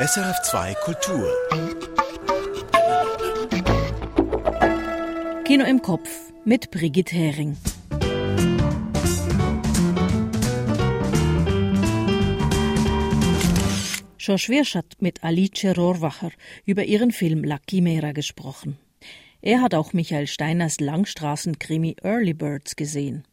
SRF2 0.00 0.74
Kultur. 0.76 1.30
Kino 5.44 5.64
im 5.66 5.82
Kopf 5.82 6.08
mit 6.46 6.70
Brigitte 6.70 7.14
Hering. 7.14 7.58
George 14.16 14.46
Wirsch 14.48 14.74
hat 14.74 14.86
mit 15.00 15.22
Alice 15.22 15.66
Rohrwacher 15.76 16.30
über 16.64 16.84
ihren 16.84 17.12
Film 17.12 17.44
La 17.44 17.58
Chimera 17.68 18.12
gesprochen. 18.12 18.78
Er 19.42 19.60
hat 19.60 19.74
auch 19.74 19.92
Michael 19.92 20.28
Steiners 20.28 20.80
Langstraßenkrimi 20.80 21.96
Early 22.02 22.32
Birds 22.32 22.74
gesehen. 22.74 23.24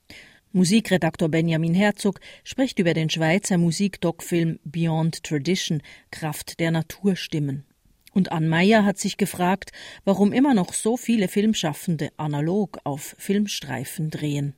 Musikredaktor 0.53 1.29
Benjamin 1.29 1.73
Herzog 1.73 2.19
spricht 2.43 2.79
über 2.79 2.93
den 2.93 3.09
Schweizer 3.09 3.57
Musikdoc-Film 3.57 4.59
Beyond 4.63 5.23
Tradition 5.23 5.81
Kraft 6.09 6.59
der 6.59 6.71
Naturstimmen. 6.71 7.65
Und 8.13 8.31
Ann 8.31 8.47
Meyer 8.47 8.85
hat 8.85 8.97
sich 8.97 9.17
gefragt, 9.17 9.71
warum 10.05 10.31
immer 10.31 10.53
noch 10.53 10.73
so 10.73 10.95
viele 10.95 11.27
Filmschaffende 11.27 12.11
analog 12.17 12.79
auf 12.85 13.15
Filmstreifen 13.19 14.09
drehen. 14.09 14.55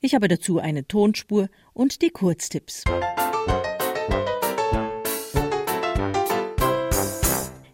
Ich 0.00 0.14
habe 0.14 0.28
dazu 0.28 0.58
eine 0.58 0.88
Tonspur 0.88 1.48
und 1.74 2.02
die 2.02 2.10
Kurztipps. 2.10 2.84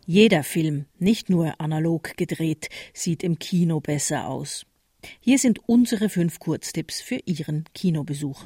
Jeder 0.06 0.42
Film, 0.42 0.86
nicht 0.98 1.30
nur 1.30 1.60
analog 1.60 2.16
gedreht, 2.16 2.68
sieht 2.92 3.22
im 3.22 3.38
Kino 3.38 3.80
besser 3.80 4.28
aus. 4.28 4.66
Hier 5.20 5.38
sind 5.38 5.60
unsere 5.66 6.08
fünf 6.08 6.38
Kurztipps 6.38 7.00
für 7.00 7.20
Ihren 7.24 7.64
Kinobesuch. 7.74 8.44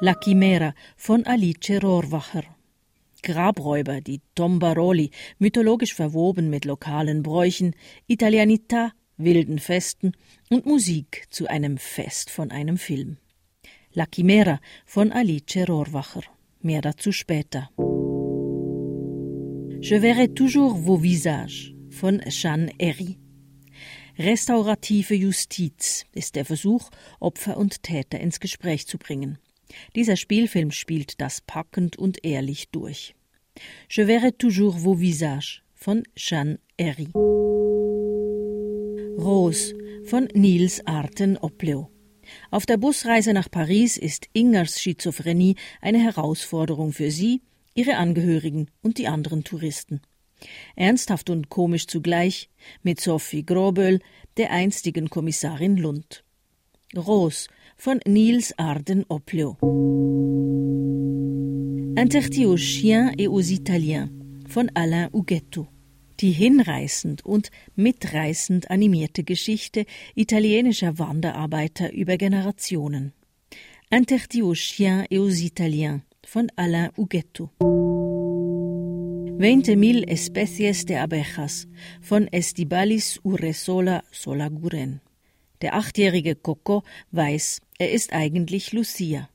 La 0.00 0.14
Chimera 0.22 0.74
von 0.96 1.24
Alice 1.26 1.82
Rohrwacher. 1.82 2.44
Grabräuber, 3.22 4.00
die 4.00 4.20
Tombaroli, 4.34 5.10
mythologisch 5.38 5.94
verwoben 5.94 6.50
mit 6.50 6.64
lokalen 6.64 7.22
Bräuchen, 7.22 7.74
Italianità, 8.06 8.90
wilden 9.16 9.58
Festen 9.58 10.12
und 10.50 10.66
Musik 10.66 11.26
zu 11.30 11.46
einem 11.48 11.78
Fest 11.78 12.30
von 12.30 12.50
einem 12.50 12.76
Film. 12.76 13.16
La 13.92 14.04
Chimera 14.06 14.60
von 14.84 15.12
Alice 15.12 15.56
Rohrwacher. 15.66 16.24
Mehr 16.60 16.82
dazu 16.82 17.10
später. 17.12 17.70
Je 19.80 20.00
verrai 20.00 20.26
toujours 20.26 20.76
vos 20.84 20.98
visages 20.98 21.75
von 21.96 22.20
Jeanne 22.28 22.70
Herry. 22.78 23.16
Restaurative 24.18 25.14
Justiz 25.14 26.04
ist 26.12 26.36
der 26.36 26.44
Versuch, 26.44 26.90
Opfer 27.20 27.56
und 27.56 27.82
Täter 27.82 28.20
ins 28.20 28.38
Gespräch 28.38 28.86
zu 28.86 28.98
bringen. 28.98 29.38
Dieser 29.94 30.16
Spielfilm 30.16 30.70
spielt 30.70 31.20
das 31.20 31.40
packend 31.40 31.96
und 31.96 32.24
ehrlich 32.24 32.68
durch. 32.70 33.14
Je 33.90 34.04
verrai 34.04 34.30
toujours 34.32 34.76
vos 34.84 35.00
visages 35.00 35.62
von 35.74 36.02
Jeanne 36.14 36.58
Herry. 36.78 37.08
Rose 39.18 39.74
von 40.04 40.28
Nils 40.34 40.86
Arten 40.86 41.38
Opleo. 41.38 41.90
Auf 42.50 42.66
der 42.66 42.76
Busreise 42.76 43.32
nach 43.32 43.50
Paris 43.50 43.96
ist 43.96 44.28
Ingers 44.34 44.80
Schizophrenie 44.80 45.56
eine 45.80 45.98
Herausforderung 45.98 46.92
für 46.92 47.10
sie, 47.10 47.40
ihre 47.74 47.96
Angehörigen 47.96 48.70
und 48.82 48.98
die 48.98 49.08
anderen 49.08 49.44
Touristen. 49.44 50.00
Ernsthaft 50.74 51.30
und 51.30 51.48
komisch 51.48 51.86
zugleich 51.86 52.48
mit 52.82 53.00
Sophie 53.00 53.44
Grobel, 53.44 54.00
der 54.36 54.50
einstigen 54.50 55.10
Kommissarin 55.10 55.76
Lund. 55.76 56.24
Rose 56.94 57.48
von 57.76 58.00
Niels 58.06 58.56
Arden 58.58 59.04
Oplio. 59.08 59.56
Interti 61.96 62.46
aux 62.46 62.56
Chiens 62.56 63.12
et 63.16 63.28
aux 63.28 63.50
Italiens 63.50 64.10
von 64.48 64.70
Alain 64.74 65.08
Huguetto. 65.12 65.66
Die 66.20 66.30
hinreißend 66.30 67.24
und 67.24 67.50
mitreißend 67.74 68.70
animierte 68.70 69.24
Geschichte 69.24 69.84
italienischer 70.14 70.98
Wanderarbeiter 70.98 71.92
über 71.92 72.16
Generationen. 72.16 73.12
Interti 73.90 74.42
aux 74.42 74.54
Chiens 74.54 75.06
et 75.10 75.18
aux 75.18 75.42
Italiens 75.42 76.02
von 76.24 76.50
Alain 76.56 76.90
Huguetto. 76.96 77.50
20.000 79.38 80.08
especies 80.08 80.86
de 80.86 80.96
abejas 80.96 81.68
von 82.00 82.26
Estibalis 82.32 83.20
uresola 83.22 84.02
solaguren. 84.10 85.02
Der 85.60 85.74
achtjährige 85.74 86.36
Coco 86.36 86.84
weiß, 87.10 87.60
er 87.78 87.92
ist 87.92 88.14
eigentlich 88.14 88.72
Lucia. 88.72 89.28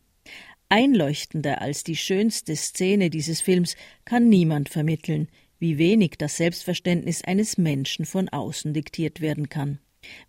Einleuchtender 0.69 1.61
als 1.61 1.83
die 1.83 1.95
schönste 1.95 2.55
Szene 2.55 3.11
dieses 3.11 3.41
Films 3.41 3.75
kann 4.03 4.27
niemand 4.27 4.69
vermitteln, 4.69 5.27
wie 5.59 5.77
wenig 5.77 6.13
das 6.17 6.37
Selbstverständnis 6.37 7.23
eines 7.23 7.59
Menschen 7.59 8.05
von 8.05 8.27
außen 8.27 8.73
diktiert 8.73 9.21
werden 9.21 9.49
kann. 9.49 9.77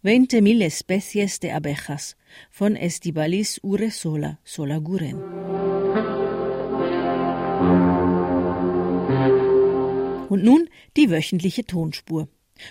20.000 0.04 0.42
mil 0.42 0.60
especies 0.60 1.40
de 1.40 1.50
abejas 1.52 2.16
von 2.50 2.76
Estibalis 2.76 3.58
Uresola 3.62 4.38
Solaguren. 4.44 5.71
Und 10.42 10.48
nun 10.48 10.68
die 10.96 11.08
wöchentliche 11.08 11.64
Tonspur. 11.64 12.26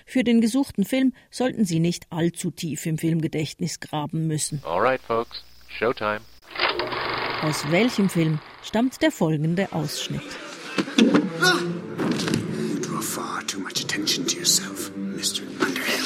Für 0.06 0.26
den 0.26 0.42
gesuchten 0.42 0.84
Film 0.84 1.14
sollten 1.30 1.64
Sie 1.64 1.80
nicht 1.80 2.06
allzu 2.10 2.52
tief 2.52 2.86
im 2.86 2.98
Filmgedächtnis 2.98 3.80
graben 3.80 4.28
müssen. 4.28 4.62
Alright, 4.66 5.02
folks. 5.02 5.42
Showtime. 5.70 6.20
Aus 7.42 7.64
welchem 7.72 8.10
Film 8.10 8.40
stammt 8.62 9.02
der 9.02 9.10
folgende 9.10 9.72
Ausschnitt? 9.72 10.22
You 10.98 11.08
draw 12.82 13.02
far 13.02 13.48
too 13.48 13.60
much 13.60 13.82
attention 13.82 14.28
to 14.28 14.36
yourself, 14.36 14.92
Mr. 14.98 15.44
Underhill. 15.62 16.02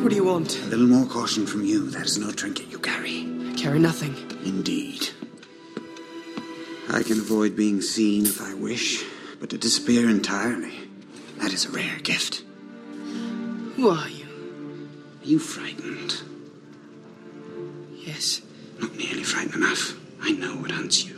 What 0.00 0.10
do 0.10 0.16
you 0.16 0.24
want? 0.24 0.56
A 0.66 0.66
little 0.66 0.86
more 0.86 1.06
caution 1.06 1.44
from 1.44 1.64
you. 1.64 1.90
That 1.90 2.06
is 2.06 2.18
no 2.18 2.30
trinket 2.30 2.70
you 2.70 2.78
carry. 2.78 3.26
I 3.50 3.54
carry 3.56 3.80
nothing. 3.80 4.14
Indeed. 4.44 5.13
I 6.90 7.02
can 7.02 7.18
avoid 7.18 7.56
being 7.56 7.80
seen 7.80 8.26
if 8.26 8.40
I 8.40 8.54
wish, 8.54 9.04
but 9.40 9.50
to 9.50 9.58
disappear 9.58 10.08
entirely, 10.08 10.72
that 11.38 11.52
is 11.52 11.64
a 11.64 11.70
rare 11.70 11.98
gift. 12.02 12.42
Who 13.76 13.88
are 13.88 14.08
you? 14.08 14.26
Are 15.22 15.26
you 15.26 15.38
frightened? 15.38 16.22
Yes. 17.94 18.42
Not 18.80 18.96
nearly 18.96 19.24
frightened 19.24 19.54
enough. 19.54 19.98
I 20.22 20.32
know 20.32 20.56
what 20.56 20.70
hunts 20.70 21.04
you. 21.04 21.14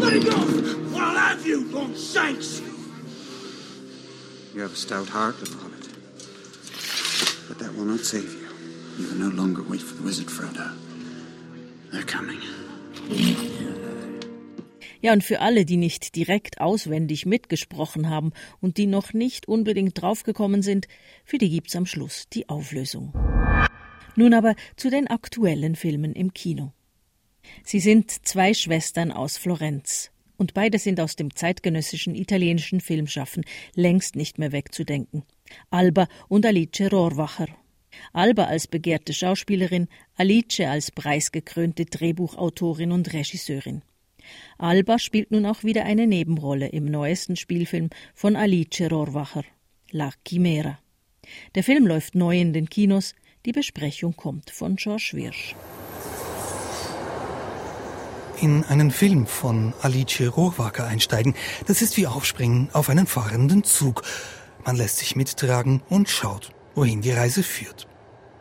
Let 0.00 0.14
it 0.14 0.24
go! 0.24 0.96
Or 0.96 1.02
I'll 1.02 1.16
have 1.16 1.46
you, 1.46 1.64
long 1.70 1.94
shanks! 1.94 2.60
You 4.54 4.62
have 4.62 4.72
a 4.72 4.76
stout 4.76 5.08
heart, 5.08 5.40
Apollo. 5.42 5.70
But 7.48 7.58
that 7.58 7.74
will 7.76 7.84
not 7.84 8.00
save 8.00 8.32
you. 8.32 8.47
You 8.98 9.14
no 9.16 9.30
longer 9.30 9.62
wait 9.68 9.80
for 9.80 9.96
the 9.96 10.04
wizard 10.04 10.28
Frodo. 10.28 10.64
They're 11.92 12.04
coming. 12.04 12.40
Ja, 15.00 15.12
und 15.12 15.22
für 15.22 15.40
alle, 15.40 15.64
die 15.64 15.76
nicht 15.76 16.16
direkt 16.16 16.60
auswendig 16.60 17.24
mitgesprochen 17.24 18.10
haben 18.10 18.32
und 18.60 18.76
die 18.76 18.86
noch 18.86 19.12
nicht 19.12 19.46
unbedingt 19.46 20.02
draufgekommen 20.02 20.62
sind, 20.62 20.88
für 21.24 21.38
die 21.38 21.48
gibt's 21.48 21.76
am 21.76 21.86
Schluss 21.86 22.28
die 22.32 22.48
Auflösung. 22.48 23.12
Nun 24.16 24.34
aber 24.34 24.56
zu 24.76 24.90
den 24.90 25.06
aktuellen 25.06 25.76
Filmen 25.76 26.14
im 26.14 26.34
Kino. 26.34 26.72
Sie 27.62 27.78
sind 27.78 28.10
zwei 28.26 28.52
Schwestern 28.52 29.12
aus 29.12 29.38
Florenz. 29.38 30.10
Und 30.36 30.54
beide 30.54 30.78
sind 30.78 31.00
aus 31.00 31.14
dem 31.14 31.34
zeitgenössischen 31.34 32.16
italienischen 32.16 32.80
Filmschaffen 32.80 33.44
längst 33.74 34.16
nicht 34.16 34.38
mehr 34.38 34.50
wegzudenken. 34.50 35.22
Alba 35.70 36.08
und 36.28 36.44
Alice 36.46 36.92
Rohrwacher. 36.92 37.48
Alba 38.12 38.44
als 38.44 38.66
begehrte 38.66 39.12
Schauspielerin, 39.12 39.88
Alice 40.16 40.60
als 40.60 40.90
preisgekrönte 40.90 41.86
Drehbuchautorin 41.86 42.92
und 42.92 43.12
Regisseurin. 43.12 43.82
Alba 44.58 44.98
spielt 44.98 45.30
nun 45.30 45.46
auch 45.46 45.64
wieder 45.64 45.84
eine 45.84 46.06
Nebenrolle 46.06 46.68
im 46.68 46.84
neuesten 46.84 47.36
Spielfilm 47.36 47.90
von 48.14 48.36
Alice 48.36 48.80
Rohrwacher, 48.80 49.44
La 49.90 50.10
Chimera. 50.26 50.78
Der 51.54 51.64
Film 51.64 51.86
läuft 51.86 52.14
neu 52.14 52.38
in 52.38 52.52
den 52.52 52.68
Kinos, 52.68 53.14
die 53.46 53.52
Besprechung 53.52 54.16
kommt 54.16 54.50
von 54.50 54.76
George 54.76 55.10
Wirsch. 55.14 55.54
In 58.40 58.64
einen 58.64 58.90
Film 58.90 59.26
von 59.26 59.74
Alice 59.82 60.20
Rohrwacker 60.20 60.86
einsteigen, 60.86 61.34
das 61.66 61.82
ist 61.82 61.96
wie 61.96 62.06
aufspringen 62.06 62.68
auf 62.72 62.88
einen 62.88 63.06
fahrenden 63.06 63.64
Zug. 63.64 64.02
Man 64.64 64.76
lässt 64.76 64.98
sich 64.98 65.16
mittragen 65.16 65.82
und 65.88 66.08
schaut, 66.08 66.52
wohin 66.78 67.00
die 67.00 67.10
Reise 67.10 67.42
führt. 67.42 67.88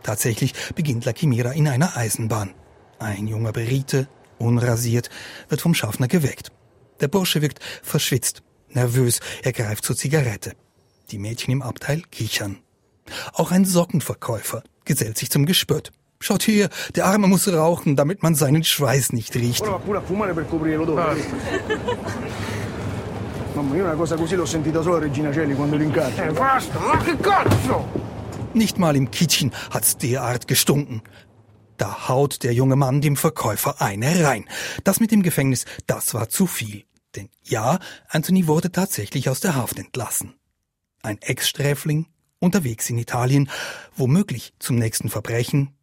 Tatsächlich 0.03 0.53
beginnt 0.75 1.05
La 1.05 1.13
Chimera 1.13 1.51
in 1.51 1.67
einer 1.67 1.97
Eisenbahn. 1.97 2.53
Ein 2.99 3.27
junger 3.27 3.51
Berite, 3.51 4.07
unrasiert, 4.37 5.09
wird 5.49 5.61
vom 5.61 5.73
Schaffner 5.73 6.07
geweckt. 6.07 6.51
Der 6.99 7.07
Bursche 7.07 7.41
wirkt 7.41 7.59
verschwitzt, 7.81 8.43
nervös, 8.69 9.19
er 9.43 9.53
greift 9.53 9.83
zur 9.83 9.95
Zigarette. 9.95 10.53
Die 11.09 11.17
Mädchen 11.17 11.51
im 11.51 11.61
Abteil 11.61 12.03
kichern. 12.11 12.59
Auch 13.33 13.51
ein 13.51 13.65
Sockenverkäufer 13.65 14.63
gesellt 14.85 15.17
sich 15.17 15.31
zum 15.31 15.45
Gespött. 15.45 15.91
Schaut 16.19 16.47
her, 16.47 16.69
der 16.95 17.05
Arme 17.05 17.27
muss 17.27 17.47
rauchen, 17.47 17.95
damit 17.95 18.23
man 18.23 18.35
seinen 18.35 18.63
Schweiß 18.63 19.13
nicht 19.13 19.35
riecht. 19.35 19.63
Mamma, 23.57 23.75
io 23.75 23.85
una 23.85 23.95
cosa 23.95 24.15
così 24.15 24.35
l'ho 24.35 24.45
sentita 24.45 24.83
solo 24.83 24.97
a 24.97 24.99
Regina 24.99 25.31
Celi 25.31 25.55
quando 25.55 25.77
l'incazzo. 25.77 26.21
Eh, 26.21 26.31
basta, 26.31 26.77
ma 26.77 26.97
che 26.97 27.17
cazzo! 27.17 28.16
Nicht 28.57 28.79
mal 28.79 28.95
im 28.95 29.11
Kittchen 29.11 29.53
hat's 29.69 29.97
derart 29.97 30.47
gestunken. 30.47 31.03
Da 31.77 32.07
haut 32.07 32.41
der 32.41 32.55
junge 32.55 32.75
Mann 32.75 33.01
dem 33.01 33.15
Verkäufer 33.15 33.83
eine 33.83 34.25
rein. 34.25 34.49
Das 34.83 34.99
mit 34.99 35.11
dem 35.11 35.21
Gefängnis, 35.21 35.65
das 35.85 36.15
war 36.15 36.27
zu 36.29 36.47
viel. 36.47 36.85
Denn 37.15 37.29
ja, 37.43 37.77
Anthony 38.09 38.47
wurde 38.47 38.71
tatsächlich 38.71 39.29
aus 39.29 39.41
der 39.41 39.53
Haft 39.53 39.77
entlassen. 39.77 40.33
Ein 41.03 41.21
Ex-Sträfling, 41.21 42.07
unterwegs 42.39 42.89
in 42.89 42.97
Italien, 42.97 43.47
womöglich 43.95 44.55
zum 44.57 44.77
nächsten 44.77 45.09
Verbrechen. 45.09 45.77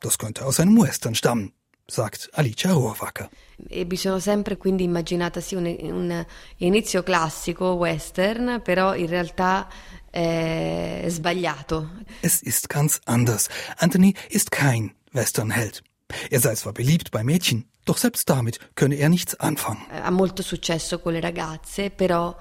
Das 0.00 0.18
könnte 0.18 0.44
aus 0.44 0.60
einem 0.60 0.78
Western 0.78 1.14
stammen 1.14 1.54
sagt 1.90 2.28
Alicia 2.32 2.70
Rohrwacker. 2.70 3.28
E 3.68 3.84
mi 3.84 3.96
sono 3.96 4.18
sempre 4.18 4.56
quindi 4.56 4.84
immaginata 4.84 5.40
sì 5.40 5.54
un, 5.54 5.64
un 5.66 6.26
inizio 6.58 7.02
classico 7.02 7.72
western, 7.72 8.60
però 8.62 8.94
in 8.94 9.06
realtà 9.06 9.68
è 10.10 11.04
sbagliato. 11.08 11.90
Es 12.20 12.42
ist 12.42 12.68
ganz 12.68 13.00
anders. 13.04 13.48
Anthony 13.78 14.14
ist 14.28 14.50
kein 14.50 14.94
Westernheld. 15.12 15.82
Er 16.30 16.40
sei 16.40 16.56
zwar 16.56 16.72
beliebt 16.72 17.10
bei 17.10 17.22
Mädchen, 17.22 17.68
doch 17.84 17.96
selbst 17.96 18.28
damit 18.28 18.58
könne 18.74 18.96
er 18.96 19.08
nichts 19.08 19.38
anfangen. 19.38 19.84
Ha 19.90 20.10
molto 20.10 20.42
successo 20.42 21.00
con 21.00 21.12
le 21.12 21.20
ragazze, 21.20 21.90
però 21.90 22.36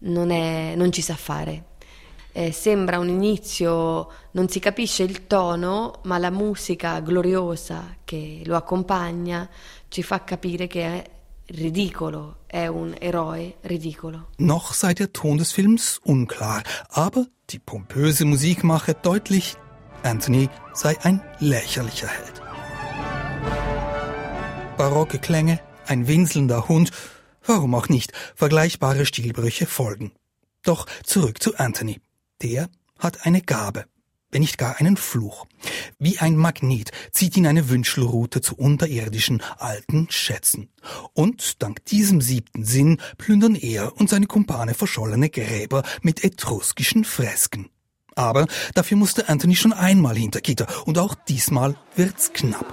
non, 0.00 0.30
è, 0.30 0.74
non 0.76 0.92
ci 0.92 1.00
sa 1.00 1.16
fare. 1.16 1.72
Eh, 2.36 2.50
sembra 2.50 2.98
un 2.98 3.08
inizio, 3.08 4.08
non 4.32 4.48
si 4.48 4.58
capisce 4.58 5.04
il 5.04 5.28
tono, 5.28 6.00
ma 6.02 6.18
la 6.18 6.30
musica 6.30 6.98
gloriosa 6.98 7.96
che 8.04 8.42
lo 8.44 8.56
accompagna 8.56 9.48
ci 9.86 10.02
fa 10.02 10.24
capire 10.24 10.66
che 10.66 10.82
è 10.82 11.10
ridicolo, 11.46 12.38
è 12.46 12.66
un 12.66 12.92
eroe 12.98 13.58
ridicolo. 13.60 14.30
Noch 14.38 14.74
sei 14.74 14.94
der 14.94 15.12
Ton 15.12 15.36
des 15.36 15.52
Films 15.52 16.00
unklar, 16.02 16.62
aber 16.88 17.24
die 17.50 17.60
pompöse 17.60 18.24
Musik 18.24 18.64
mache 18.64 18.94
deutlich, 19.00 19.54
Anthony 20.02 20.48
sei 20.72 20.96
ein 21.02 21.22
lächerlicher 21.38 22.08
Held. 22.08 22.42
Barocke 24.76 25.20
Klänge, 25.20 25.60
ein 25.86 26.08
winselnder 26.08 26.66
Hund, 26.66 26.90
warum 27.46 27.76
auch 27.76 27.88
nicht, 27.88 28.12
vergleichbare 28.34 29.06
Stilbrüche 29.06 29.66
folgen. 29.66 30.10
Doch 30.64 30.86
zurück 31.04 31.40
zu 31.40 31.54
Anthony. 31.58 32.00
Der 32.42 32.68
hat 32.98 33.26
eine 33.26 33.40
Gabe, 33.40 33.84
wenn 34.30 34.42
nicht 34.42 34.58
gar 34.58 34.78
einen 34.78 34.96
Fluch. 34.96 35.46
Wie 35.98 36.18
ein 36.18 36.36
Magnet 36.36 36.90
zieht 37.12 37.36
ihn 37.36 37.46
eine 37.46 37.68
Wünschelroute 37.68 38.40
zu 38.40 38.56
unterirdischen 38.56 39.42
alten 39.58 40.08
Schätzen. 40.10 40.70
Und 41.12 41.62
dank 41.62 41.84
diesem 41.86 42.20
siebten 42.20 42.64
Sinn 42.64 43.00
plündern 43.16 43.54
er 43.54 43.96
und 43.96 44.10
seine 44.10 44.26
Kumpane 44.26 44.74
verschollene 44.74 45.30
Gräber 45.30 45.82
mit 46.02 46.24
etruskischen 46.24 47.04
Fresken. 47.04 47.70
Aber 48.16 48.46
dafür 48.74 48.96
musste 48.96 49.28
Anthony 49.28 49.56
schon 49.56 49.72
einmal 49.72 50.16
hinter 50.16 50.40
Gitter 50.40 50.66
und 50.86 50.98
auch 50.98 51.14
diesmal 51.14 51.76
wird's 51.96 52.32
knapp. 52.32 52.72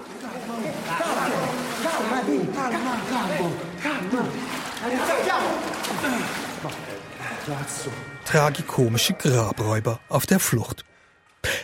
Tragikomische 8.26 9.14
Grabräuber 9.14 10.00
auf 10.10 10.26
der 10.26 10.40
Flucht. 10.40 10.86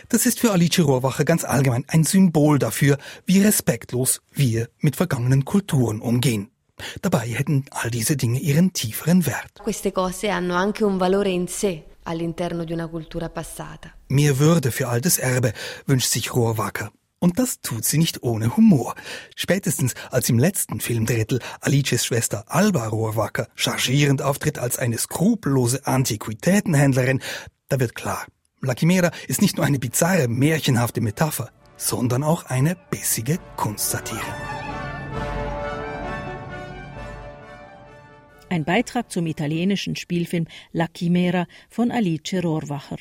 Das 0.08 0.26
ist 0.26 0.40
für 0.40 0.52
Alice 0.52 0.78
Rohrwacher 0.80 1.24
ganz 1.24 1.44
allgemein 1.44 1.84
ein 1.88 2.04
Symbol 2.04 2.58
dafür, 2.58 2.98
wie 3.26 3.40
respektlos 3.40 4.20
wir 4.32 4.68
mit 4.80 4.96
vergangenen 4.96 5.44
Kulturen 5.44 6.00
umgehen. 6.00 6.50
Dabei 7.02 7.28
hätten 7.28 7.64
all 7.70 7.90
diese 7.90 8.16
Dinge 8.16 8.38
ihren 8.38 8.72
tieferen 8.72 9.26
Wert. 9.26 9.60
Queste 9.62 9.92
cose 9.92 10.32
hanno 10.32 10.54
anche 10.54 10.84
un 10.84 10.98
valore 10.98 11.30
in 11.30 11.48
sé 11.48 11.84
all'interno 12.04 12.64
di 12.64 12.72
una 12.72 12.88
cultura 12.88 13.28
passata. 13.28 13.92
Mehr 14.08 14.38
Würde 14.38 14.70
für 14.70 14.88
altes 14.88 15.18
Erbe 15.18 15.52
wünscht 15.86 16.10
sich 16.10 16.34
Rohrwacker. 16.34 16.90
Und 17.20 17.38
das 17.38 17.60
tut 17.60 17.84
sie 17.84 17.98
nicht 17.98 18.22
ohne 18.22 18.56
Humor. 18.56 18.94
Spätestens 19.34 19.94
als 20.10 20.28
im 20.28 20.38
letzten 20.38 20.80
Filmdrittel 20.80 21.40
Alices 21.60 22.06
Schwester 22.06 22.44
Alba 22.46 22.86
Rohrwacker 22.86 23.48
chargierend 23.56 24.22
auftritt 24.22 24.58
als 24.58 24.78
eine 24.78 24.98
skrupellose 24.98 25.86
Antiquitätenhändlerin, 25.86 27.20
da 27.68 27.80
wird 27.80 27.94
klar, 27.94 28.26
La 28.60 28.74
Chimera 28.74 29.10
ist 29.26 29.42
nicht 29.42 29.56
nur 29.56 29.66
eine 29.66 29.78
bizarre, 29.78 30.26
märchenhafte 30.28 31.00
Metapher, 31.00 31.50
sondern 31.76 32.24
auch 32.24 32.44
eine 32.44 32.76
bissige 32.90 33.38
Kunstsatire. 33.56 34.20
Ein 38.48 38.64
Beitrag 38.64 39.12
zum 39.12 39.26
italienischen 39.26 39.94
Spielfilm 39.94 40.46
La 40.72 40.86
Chimera 40.92 41.46
von 41.68 41.90
Alice 41.90 42.42
Rohrwacher. 42.42 42.98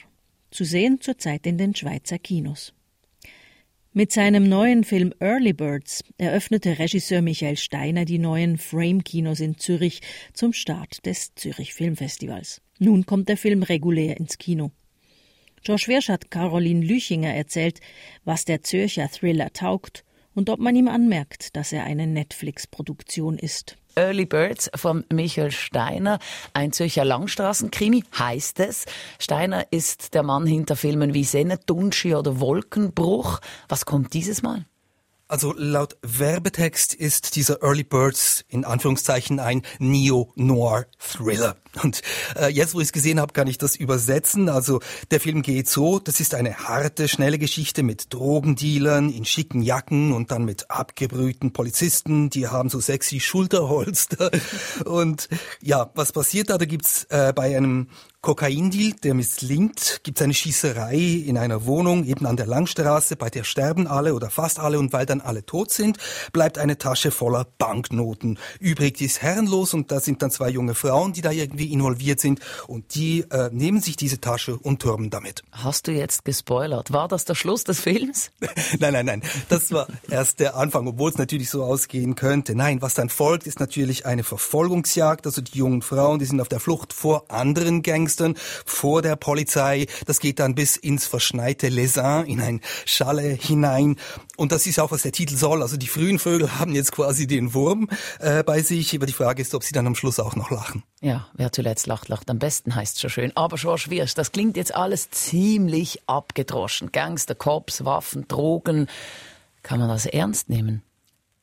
Zu 0.52 0.64
sehen 0.64 1.02
zurzeit 1.02 1.46
in 1.48 1.58
den 1.58 1.74
Schweizer 1.74 2.20
Kinos. 2.20 2.74
Mit 3.98 4.12
seinem 4.12 4.48
neuen 4.48 4.84
Film 4.84 5.12
Early 5.20 5.54
Birds 5.54 6.04
eröffnete 6.20 6.78
Regisseur 6.78 7.24
Michael 7.24 7.58
Steiner 7.58 8.06
die 8.06 8.20
neuen 8.20 8.60
Frame-Kinos 8.60 9.40
in 9.40 9.58
Zürich 9.58 10.02
zum 10.34 10.54
Start 10.54 11.04
des 11.08 11.34
Zürich 11.34 11.74
Filmfestivals. 11.74 12.62
Nun 12.78 13.08
kommt 13.08 13.28
der 13.28 13.38
Film 13.38 13.64
regulär 13.64 14.18
ins 14.18 14.38
Kino. 14.38 14.70
Josh 15.64 15.88
Wirsch 15.88 16.10
hat 16.10 16.30
Caroline 16.30 16.86
Lüchinger 16.86 17.34
erzählt, 17.34 17.80
was 18.24 18.46
der 18.46 18.62
Zürcher 18.62 19.10
Thriller 19.10 19.52
taugt 19.52 20.06
und 20.38 20.52
ob 20.52 20.60
man 20.60 20.76
ihm 20.76 20.88
anmerkt, 20.88 21.56
dass 21.56 21.74
er 21.74 21.84
eine 21.86 22.06
Netflix-Produktion 22.06 23.40
ist. 23.40 23.76
Early 23.96 24.28
Birds 24.28 24.70
von 24.76 25.04
Michael 25.12 25.50
Steiner, 25.50 26.20
ein 26.54 26.72
Zürcher 26.72 27.04
Langstraßenkrimi, 27.04 28.04
heißt 28.18 28.60
es. 28.60 28.86
Steiner 29.18 29.66
ist 29.72 30.14
der 30.14 30.22
Mann 30.22 30.46
hinter 30.46 30.76
Filmen 30.76 31.16
wie 31.16 31.24
Sennetunschi 31.24 32.14
oder 32.14 32.40
Wolkenbruch. 32.40 33.40
Was 33.68 33.88
kommt 33.88 34.14
dieses 34.14 34.44
Mal? 34.44 34.66
Also 35.30 35.54
laut 35.58 35.98
Werbetext 36.04 36.94
ist 36.94 37.36
dieser 37.36 37.62
Early 37.62 37.84
Birds 37.84 38.46
in 38.48 38.64
Anführungszeichen 38.64 39.42
ein 39.42 39.62
Neo-Noir-Thriller. 39.80 41.58
Und 41.84 42.02
äh, 42.40 42.48
jetzt, 42.48 42.74
wo 42.74 42.80
ich 42.80 42.88
es 42.88 42.92
gesehen 42.94 43.20
habe, 43.20 43.34
kann 43.34 43.48
ich 43.48 43.58
das 43.58 43.76
übersetzen. 43.76 44.48
Also 44.48 44.80
der 45.12 45.20
Film 45.20 45.42
geht 45.42 45.68
so, 45.68 46.00
das 46.00 46.22
ist 46.22 46.34
eine 46.34 46.56
harte, 46.56 47.10
schnelle 47.10 47.40
Geschichte 47.40 47.84
mit 47.84 48.14
Drogendealern 48.14 49.10
in 49.10 49.26
schicken 49.26 49.62
Jacken 49.62 50.14
und 50.14 50.32
dann 50.32 50.46
mit 50.46 50.72
abgebrühten 50.72 51.52
Polizisten, 51.52 52.30
die 52.30 52.48
haben 52.48 52.70
so 52.70 52.80
sexy 52.80 53.20
Schulterholster. 53.20 54.32
Und 54.86 55.28
ja, 55.62 55.92
was 55.94 56.12
passiert 56.12 56.50
da? 56.50 56.58
Da 56.58 56.66
gibt's 56.66 57.04
äh, 57.10 57.34
bei 57.34 57.56
einem 57.56 57.90
Kokaindeal, 58.28 58.92
der 58.92 59.14
misslingt, 59.14 60.02
gibt 60.04 60.18
es 60.18 60.22
eine 60.22 60.34
Schießerei 60.34 60.98
in 60.98 61.38
einer 61.38 61.66
Wohnung, 61.66 62.04
eben 62.04 62.26
an 62.26 62.36
der 62.36 62.46
Langstraße, 62.46 63.16
bei 63.16 63.30
der 63.30 63.46
sterben 63.46 63.88
alle 63.88 64.14
oder 64.14 64.30
fast 64.30 64.60
alle 64.60 64.80
und 64.80 64.92
weil 64.92 65.06
dann 65.06 65.22
alle 65.22 65.46
tot 65.46 65.72
sind, 65.72 65.98
bleibt 66.34 66.58
eine 66.58 66.78
Tasche 66.78 67.12
voller 67.12 67.48
Banknoten. 67.58 68.38
Übrig 68.60 68.98
die 68.98 69.06
ist 69.06 69.22
herrenlos 69.22 69.74
und 69.74 69.94
da 69.94 70.02
sind 70.02 70.22
dann 70.22 70.30
zwei 70.30 70.50
junge 70.50 70.76
Frauen, 70.76 71.14
die 71.14 71.22
da 71.22 71.32
irgendwie 71.32 71.72
involviert 71.72 72.20
sind 72.20 72.42
und 72.68 72.96
die 72.96 73.22
äh, 73.32 73.50
nehmen 73.54 73.80
sich 73.80 73.96
diese 73.96 74.20
Tasche 74.20 74.58
und 74.58 74.82
türmen 74.82 75.10
damit. 75.10 75.44
Hast 75.54 75.88
du 75.88 75.94
jetzt 75.94 76.26
gespoilert? 76.26 76.92
War 76.92 77.08
das 77.08 77.24
der 77.24 77.36
Schluss 77.36 77.64
des 77.64 77.80
Films? 77.80 78.32
nein, 78.80 78.92
nein, 78.92 79.06
nein. 79.06 79.24
Das 79.48 79.72
war 79.72 79.88
erst 80.12 80.42
der 80.42 80.58
Anfang, 80.58 80.86
obwohl 80.86 81.12
es 81.12 81.18
natürlich 81.18 81.50
so 81.50 81.64
ausgehen 81.64 82.16
könnte. 82.16 82.56
Nein, 82.56 82.82
was 82.82 82.94
dann 82.94 83.08
folgt, 83.08 83.48
ist 83.48 83.62
natürlich 83.62 84.06
eine 84.06 84.26
Verfolgungsjagd. 84.26 85.26
Also 85.26 85.40
die 85.40 85.58
jungen 85.58 85.82
Frauen, 85.82 86.20
die 86.20 86.26
sind 86.26 86.42
auf 86.42 86.50
der 86.50 86.60
Flucht 86.60 86.92
vor 86.92 87.24
anderen 87.30 87.84
Gangstern, 88.18 88.36
vor 88.66 89.02
der 89.02 89.16
Polizei. 89.16 89.88
Das 90.06 90.20
geht 90.20 90.40
dann 90.40 90.56
bis 90.56 90.76
ins 90.76 91.06
verschneite 91.06 91.70
Lesin, 91.70 92.26
in 92.26 92.42
ein 92.42 92.62
Schalle 92.86 93.22
hinein. 93.22 93.98
Und 94.36 94.52
das 94.52 94.66
ist 94.66 94.80
auch, 94.80 94.92
was 94.92 95.04
der 95.04 95.12
Titel 95.12 95.36
soll. 95.36 95.62
Also 95.62 95.78
die 95.78 95.88
frühen 95.88 96.20
Vögel 96.20 96.60
haben 96.60 96.74
jetzt 96.74 96.92
quasi 96.92 97.28
den 97.28 97.54
Wurm 97.54 97.90
äh, 98.20 98.44
bei 98.44 98.62
sich. 98.62 98.96
Aber 98.96 99.06
die 99.06 99.14
Frage 99.14 99.42
ist, 99.42 99.54
ob 99.54 99.64
sie 99.64 99.74
dann 99.74 99.88
am 99.88 99.96
Schluss 99.96 100.20
auch 100.20 100.36
noch 100.36 100.52
lachen. 100.52 100.84
Ja, 101.02 101.28
wer 101.34 101.52
zuletzt 101.52 101.88
lacht, 101.88 102.10
lacht 102.10 102.30
am 102.30 102.40
besten, 102.40 102.76
heißt 102.76 103.00
schon 103.00 103.10
schön. 103.10 103.32
Aber 103.36 103.58
schon 103.58 103.78
schwierig. 103.78 104.14
Das 104.16 104.32
klingt 104.32 104.58
jetzt 104.58 104.74
alles 104.74 105.10
ziemlich 105.12 106.02
abgedroschen. 106.08 106.92
Gangster, 106.92 107.36
Cops, 107.36 107.86
Waffen, 107.86 108.28
Drogen. 108.28 108.88
Kann 109.64 109.80
man 109.80 109.90
das 109.90 110.06
ernst 110.06 110.50
nehmen? 110.50 110.82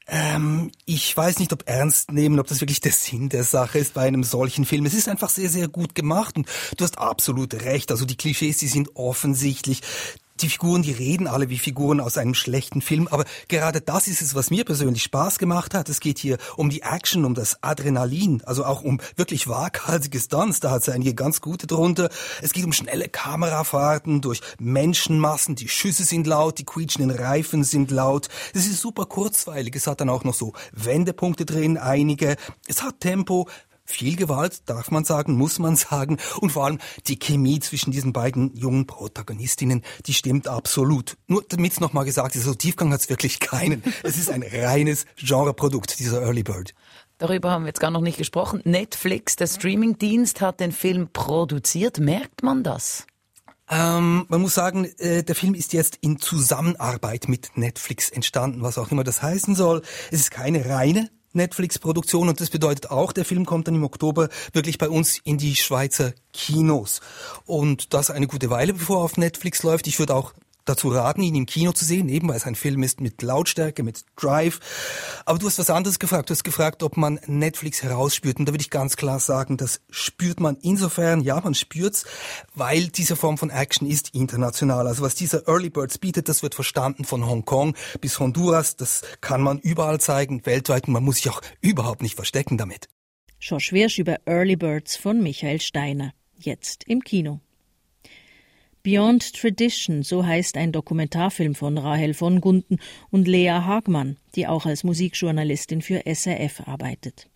Ähm, 0.06 0.70
ich 0.84 1.16
weiß 1.16 1.38
nicht, 1.38 1.52
ob 1.52 1.66
ernst 1.66 2.12
nehmen, 2.12 2.38
ob 2.38 2.46
das 2.46 2.60
wirklich 2.60 2.80
der 2.80 2.92
Sinn 2.92 3.30
der 3.30 3.44
Sache 3.44 3.78
ist 3.78 3.94
bei 3.94 4.02
einem 4.02 4.22
solchen 4.22 4.64
Film. 4.64 4.84
Es 4.84 4.94
ist 4.94 5.08
einfach 5.08 5.30
sehr, 5.30 5.48
sehr 5.48 5.68
gut 5.68 5.94
gemacht 5.94 6.36
und 6.36 6.46
du 6.76 6.84
hast 6.84 6.98
absolut 6.98 7.54
recht. 7.54 7.90
Also 7.90 8.04
die 8.04 8.16
Klischees, 8.16 8.58
die 8.58 8.68
sind 8.68 8.96
offensichtlich. 8.96 9.80
Die 10.40 10.48
Figuren, 10.48 10.82
die 10.82 10.92
reden 10.92 11.28
alle 11.28 11.48
wie 11.48 11.58
Figuren 11.58 12.00
aus 12.00 12.18
einem 12.18 12.34
schlechten 12.34 12.80
Film, 12.80 13.06
aber 13.08 13.24
gerade 13.48 13.80
das 13.80 14.08
ist 14.08 14.20
es, 14.20 14.34
was 14.34 14.50
mir 14.50 14.64
persönlich 14.64 15.04
Spaß 15.04 15.38
gemacht 15.38 15.74
hat. 15.74 15.88
Es 15.88 16.00
geht 16.00 16.18
hier 16.18 16.38
um 16.56 16.70
die 16.70 16.82
Action, 16.82 17.24
um 17.24 17.34
das 17.34 17.62
Adrenalin, 17.62 18.42
also 18.44 18.64
auch 18.64 18.82
um 18.82 19.00
wirklich 19.14 19.46
waghalsige 19.46 20.18
Stunts, 20.18 20.58
da 20.58 20.72
hat 20.72 20.82
es 20.82 20.88
einige 20.88 21.14
ganz 21.14 21.40
gute 21.40 21.68
drunter. 21.68 22.10
Es 22.42 22.52
geht 22.52 22.64
um 22.64 22.72
schnelle 22.72 23.08
Kamerafahrten 23.08 24.20
durch 24.20 24.40
Menschenmassen, 24.58 25.54
die 25.54 25.68
Schüsse 25.68 26.02
sind 26.02 26.26
laut, 26.26 26.58
die 26.58 26.64
quietschenden 26.64 27.16
Reifen 27.16 27.62
sind 27.62 27.92
laut. 27.92 28.28
Es 28.54 28.66
ist 28.66 28.80
super 28.80 29.06
kurzweilig, 29.06 29.76
es 29.76 29.86
hat 29.86 30.00
dann 30.00 30.10
auch 30.10 30.24
noch 30.24 30.34
so 30.34 30.52
Wendepunkte 30.72 31.44
drin, 31.44 31.78
einige. 31.78 32.36
Es 32.66 32.82
hat 32.82 32.98
Tempo, 32.98 33.48
viel 33.84 34.16
Gewalt, 34.16 34.68
darf 34.68 34.90
man 34.90 35.04
sagen, 35.04 35.34
muss 35.34 35.58
man 35.58 35.76
sagen. 35.76 36.18
Und 36.40 36.50
vor 36.50 36.64
allem 36.64 36.78
die 37.06 37.18
Chemie 37.18 37.60
zwischen 37.60 37.90
diesen 37.90 38.12
beiden 38.12 38.54
jungen 38.56 38.86
Protagonistinnen, 38.86 39.82
die 40.06 40.14
stimmt 40.14 40.48
absolut. 40.48 41.16
Nur 41.26 41.44
damit 41.48 41.72
es 41.72 41.80
nochmal 41.80 42.04
gesagt 42.04 42.34
ist, 42.36 42.44
so 42.44 42.54
Tiefgang 42.54 42.92
hat 42.92 43.00
es 43.00 43.08
wirklich 43.08 43.40
keinen. 43.40 43.82
Es 44.02 44.18
ist 44.18 44.30
ein 44.30 44.42
reines 44.42 45.06
Genreprodukt, 45.16 45.98
dieser 45.98 46.20
Early 46.20 46.42
Bird. 46.42 46.74
Darüber 47.18 47.50
haben 47.50 47.62
wir 47.62 47.68
jetzt 47.68 47.80
gar 47.80 47.90
noch 47.90 48.00
nicht 48.00 48.18
gesprochen. 48.18 48.60
Netflix, 48.64 49.36
der 49.36 49.46
Streamingdienst, 49.46 50.40
hat 50.40 50.60
den 50.60 50.72
Film 50.72 51.08
produziert. 51.12 51.98
Merkt 51.98 52.42
man 52.42 52.62
das? 52.62 53.06
Ähm, 53.70 54.26
man 54.28 54.40
muss 54.42 54.54
sagen, 54.54 54.84
äh, 54.98 55.22
der 55.22 55.34
Film 55.34 55.54
ist 55.54 55.72
jetzt 55.72 55.98
in 56.02 56.18
Zusammenarbeit 56.18 57.28
mit 57.28 57.56
Netflix 57.56 58.10
entstanden, 58.10 58.62
was 58.62 58.76
auch 58.76 58.90
immer 58.90 59.04
das 59.04 59.22
heißen 59.22 59.54
soll. 59.54 59.82
Es 60.10 60.20
ist 60.20 60.30
keine 60.30 60.68
reine 60.68 61.08
Netflix-Produktion 61.34 62.28
und 62.28 62.40
das 62.40 62.50
bedeutet 62.50 62.90
auch, 62.90 63.12
der 63.12 63.24
Film 63.24 63.44
kommt 63.44 63.68
dann 63.68 63.74
im 63.74 63.84
Oktober 63.84 64.28
wirklich 64.52 64.78
bei 64.78 64.88
uns 64.88 65.18
in 65.24 65.38
die 65.38 65.56
Schweizer 65.56 66.12
Kinos. 66.32 67.00
Und 67.46 67.94
das 67.94 68.10
eine 68.10 68.26
gute 68.26 68.50
Weile, 68.50 68.74
bevor 68.74 68.98
er 68.98 69.04
auf 69.04 69.16
Netflix 69.16 69.62
läuft. 69.62 69.86
Ich 69.86 69.98
würde 69.98 70.14
auch 70.14 70.32
dazu 70.64 70.88
raten, 70.88 71.22
ihn 71.22 71.34
im 71.34 71.46
Kino 71.46 71.72
zu 71.72 71.84
sehen, 71.84 72.08
eben 72.08 72.28
weil 72.28 72.36
es 72.36 72.46
ein 72.46 72.54
Film 72.54 72.82
ist 72.82 73.00
mit 73.00 73.22
Lautstärke, 73.22 73.82
mit 73.82 74.04
Drive. 74.16 74.60
Aber 75.24 75.38
du 75.38 75.46
hast 75.46 75.58
was 75.58 75.70
anderes 75.70 75.98
gefragt. 75.98 76.30
Du 76.30 76.32
hast 76.32 76.44
gefragt, 76.44 76.82
ob 76.82 76.96
man 76.96 77.20
Netflix 77.26 77.82
herausspürt. 77.82 78.38
Und 78.38 78.46
da 78.46 78.52
würde 78.52 78.62
ich 78.62 78.70
ganz 78.70 78.96
klar 78.96 79.20
sagen, 79.20 79.56
das 79.56 79.80
spürt 79.90 80.40
man 80.40 80.56
insofern, 80.62 81.20
ja, 81.20 81.40
man 81.40 81.54
spürt's, 81.54 82.04
weil 82.54 82.88
diese 82.88 83.16
Form 83.16 83.38
von 83.38 83.50
Action 83.50 83.88
ist 83.88 84.14
international. 84.14 84.86
Also 84.86 85.02
was 85.02 85.14
dieser 85.14 85.46
Early 85.48 85.70
Birds 85.70 85.98
bietet, 85.98 86.28
das 86.28 86.42
wird 86.42 86.54
verstanden 86.54 87.04
von 87.04 87.26
Hongkong 87.26 87.76
bis 88.00 88.18
Honduras. 88.18 88.76
Das 88.76 89.02
kann 89.20 89.42
man 89.42 89.58
überall 89.58 90.00
zeigen, 90.00 90.44
weltweit. 90.46 90.86
Und 90.86 90.94
man 90.94 91.04
muss 91.04 91.16
sich 91.16 91.30
auch 91.30 91.40
überhaupt 91.60 92.02
nicht 92.02 92.16
verstecken 92.16 92.58
damit. 92.58 92.88
Schorsch 93.38 93.72
Wirsch 93.72 93.98
über 93.98 94.20
Early 94.24 94.56
Birds 94.56 94.96
von 94.96 95.22
Michael 95.22 95.60
Steiner. 95.60 96.14
Jetzt 96.36 96.84
im 96.84 97.02
Kino. 97.02 97.40
Beyond 98.84 99.32
Tradition, 99.32 100.02
so 100.02 100.26
heißt 100.26 100.58
ein 100.58 100.70
Dokumentarfilm 100.70 101.54
von 101.54 101.78
Rahel 101.78 102.12
von 102.12 102.42
Gunden 102.42 102.76
und 103.10 103.26
Lea 103.26 103.48
Hagmann, 103.48 104.18
die 104.34 104.46
auch 104.46 104.66
als 104.66 104.84
Musikjournalistin 104.84 105.80
für 105.80 106.02
SRF 106.04 106.68
arbeitet. 106.68 107.30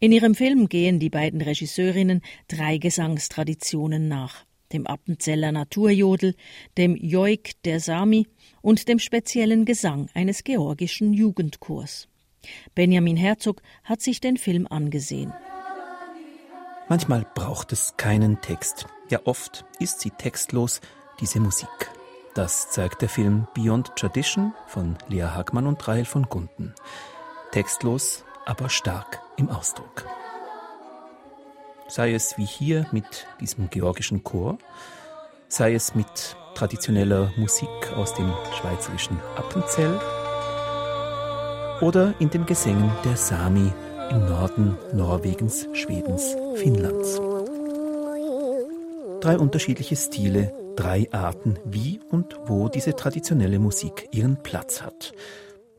In 0.00 0.12
ihrem 0.12 0.34
Film 0.34 0.70
gehen 0.70 0.98
die 0.98 1.10
beiden 1.10 1.42
Regisseurinnen 1.42 2.22
drei 2.48 2.78
Gesangstraditionen 2.78 4.08
nach. 4.08 4.46
Dem 4.72 4.86
Appenzeller 4.86 5.52
Naturjodel, 5.52 6.34
dem 6.78 6.96
Joik 6.96 7.62
der 7.64 7.80
Sami 7.80 8.26
und 8.62 8.88
dem 8.88 8.98
speziellen 8.98 9.66
Gesang 9.66 10.08
eines 10.14 10.42
georgischen 10.42 11.12
Jugendchors. 11.12 12.08
Benjamin 12.74 13.18
Herzog 13.18 13.60
hat 13.84 14.00
sich 14.00 14.22
den 14.22 14.38
Film 14.38 14.66
angesehen. 14.66 15.34
Manchmal 16.88 17.26
braucht 17.34 17.72
es 17.72 17.92
keinen 17.98 18.40
Text. 18.40 18.86
Ja, 19.08 19.20
oft 19.24 19.64
ist 19.78 20.00
sie 20.00 20.10
textlos, 20.10 20.80
diese 21.20 21.40
Musik. 21.40 21.68
Das 22.34 22.70
zeigt 22.70 23.00
der 23.00 23.08
Film 23.08 23.48
Beyond 23.54 23.96
Tradition 23.96 24.52
von 24.66 24.98
Lea 25.08 25.22
Hagmann 25.22 25.66
und 25.66 25.88
Rahel 25.88 26.04
von 26.04 26.24
Gunten. 26.24 26.74
Textlos, 27.50 28.24
aber 28.44 28.68
stark 28.68 29.20
im 29.36 29.48
Ausdruck. 29.48 30.04
Sei 31.88 32.12
es 32.12 32.36
wie 32.36 32.44
hier 32.44 32.86
mit 32.92 33.26
diesem 33.40 33.70
georgischen 33.70 34.22
Chor, 34.24 34.58
sei 35.48 35.72
es 35.72 35.94
mit 35.94 36.36
traditioneller 36.54 37.32
Musik 37.36 37.68
aus 37.96 38.12
dem 38.12 38.30
schweizerischen 38.60 39.18
Appenzell 39.36 39.98
oder 41.80 42.12
in 42.18 42.28
den 42.28 42.44
Gesängen 42.44 42.92
der 43.04 43.16
Sami 43.16 43.72
im 44.10 44.26
Norden 44.26 44.76
Norwegens, 44.92 45.66
Schwedens, 45.72 46.36
Finnlands. 46.56 47.18
Drei 49.20 49.38
unterschiedliche 49.38 49.96
Stile, 49.96 50.52
drei 50.76 51.12
Arten, 51.12 51.58
wie 51.64 52.00
und 52.10 52.36
wo 52.46 52.68
diese 52.68 52.94
traditionelle 52.94 53.58
Musik 53.58 54.08
ihren 54.12 54.42
Platz 54.42 54.82
hat. 54.82 55.12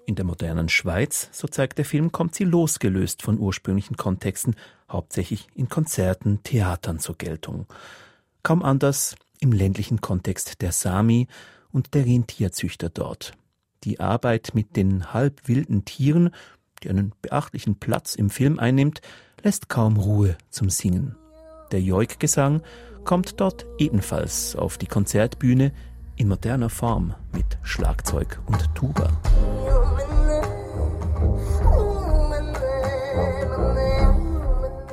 In 0.06 0.16
der 0.16 0.26
modernen 0.26 0.70
Schweiz, 0.70 1.30
so 1.32 1.48
zeigt 1.48 1.78
der 1.78 1.86
Film, 1.86 2.12
kommt 2.12 2.36
sie 2.36 2.44
losgelöst 2.44 3.22
von 3.22 3.40
ursprünglichen 3.40 3.96
Kontexten, 3.96 4.56
hauptsächlich 4.92 5.48
in 5.56 5.70
Konzerten, 5.70 6.42
Theatern 6.44 7.00
zur 7.00 7.18
Geltung. 7.18 7.68
Kaum 8.44 8.64
anders 8.64 9.16
im 9.40 9.52
ländlichen 9.52 10.02
Kontext 10.02 10.62
der 10.62 10.72
Sami 10.72 11.28
und 11.72 11.94
der 11.94 12.06
Rentierzüchter 12.06 12.90
dort. 12.90 13.34
Die 13.84 14.00
Arbeit 14.00 14.52
mit 14.54 14.76
den 14.76 15.14
halb 15.14 15.48
wilden 15.48 15.86
Tieren 15.86 16.32
die 16.84 16.90
einen 16.90 17.14
beachtlichen 17.22 17.80
Platz 17.80 18.16
im 18.16 18.30
Film 18.30 18.60
einnimmt, 18.60 19.02
lässt 19.44 19.70
kaum 19.70 19.98
Ruhe 19.98 20.38
zum 20.50 20.70
Singen. 20.70 21.16
Der 21.72 21.82
Joik-Gesang 21.82 22.62
kommt 23.10 23.42
dort 23.42 23.66
ebenfalls 23.80 24.56
auf 24.56 24.78
die 24.78 24.86
Konzertbühne 24.86 25.72
in 26.16 26.28
moderner 26.28 26.70
Form 26.70 27.16
mit 27.34 27.58
Schlagzeug 27.64 28.40
und 28.46 28.76
Tuba. 28.76 29.10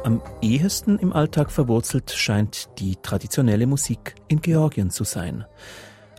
Am 0.03 0.23
ehesten 0.41 0.99
im 0.99 1.13
Alltag 1.13 1.51
verwurzelt 1.51 2.11
scheint 2.11 2.71
die 2.79 2.97
traditionelle 2.97 3.67
Musik 3.67 4.15
in 4.29 4.41
Georgien 4.41 4.89
zu 4.89 5.05
sein. 5.05 5.45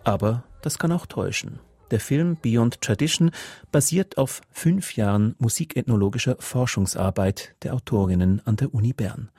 Aber 0.03 0.43
das 0.61 0.77
kann 0.77 0.91
auch 0.91 1.07
täuschen. 1.07 1.57
Der 1.89 1.99
Film 1.99 2.37
Beyond 2.39 2.79
Tradition 2.81 3.31
basiert 3.71 4.19
auf 4.19 4.41
fünf 4.51 4.95
Jahren 4.97 5.33
musikethnologischer 5.39 6.35
Forschungsarbeit 6.37 7.55
der 7.63 7.73
Autorinnen 7.73 8.43
an 8.45 8.55
der 8.55 8.75
Uni 8.75 8.93
Bern 8.93 9.31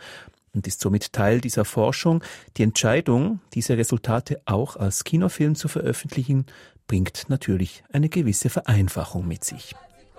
und 0.58 0.66
ist 0.66 0.80
somit 0.80 1.12
Teil 1.12 1.40
dieser 1.40 1.64
Forschung. 1.64 2.24
Die 2.56 2.64
Entscheidung, 2.64 3.38
diese 3.54 3.78
Resultate 3.78 4.40
auch 4.44 4.74
als 4.74 5.04
Kinofilm 5.04 5.54
zu 5.54 5.68
veröffentlichen, 5.68 6.46
bringt 6.88 7.26
natürlich 7.28 7.84
eine 7.92 8.08
gewisse 8.08 8.50
Vereinfachung 8.50 9.28
mit 9.28 9.44
sich. 9.44 9.76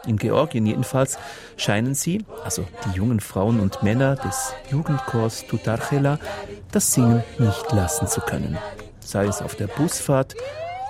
In 0.07 0.15
Georgien 0.15 0.65
jedenfalls 0.65 1.17
scheinen 1.57 1.93
sie, 1.93 2.23
also 2.45 2.65
die 2.85 2.95
jungen 2.97 3.19
Frauen 3.19 3.59
und 3.59 3.83
Männer 3.83 4.15
des 4.15 4.53
Jugendchors 4.71 5.45
Tutarchela, 5.45 6.19
das 6.71 6.93
Singen 6.93 7.21
nicht 7.37 7.69
lassen 7.73 8.07
zu 8.07 8.21
können. 8.21 8.57
Sei 9.01 9.25
es 9.25 9.41
auf 9.41 9.55
der 9.55 9.67
Busfahrt 9.67 10.35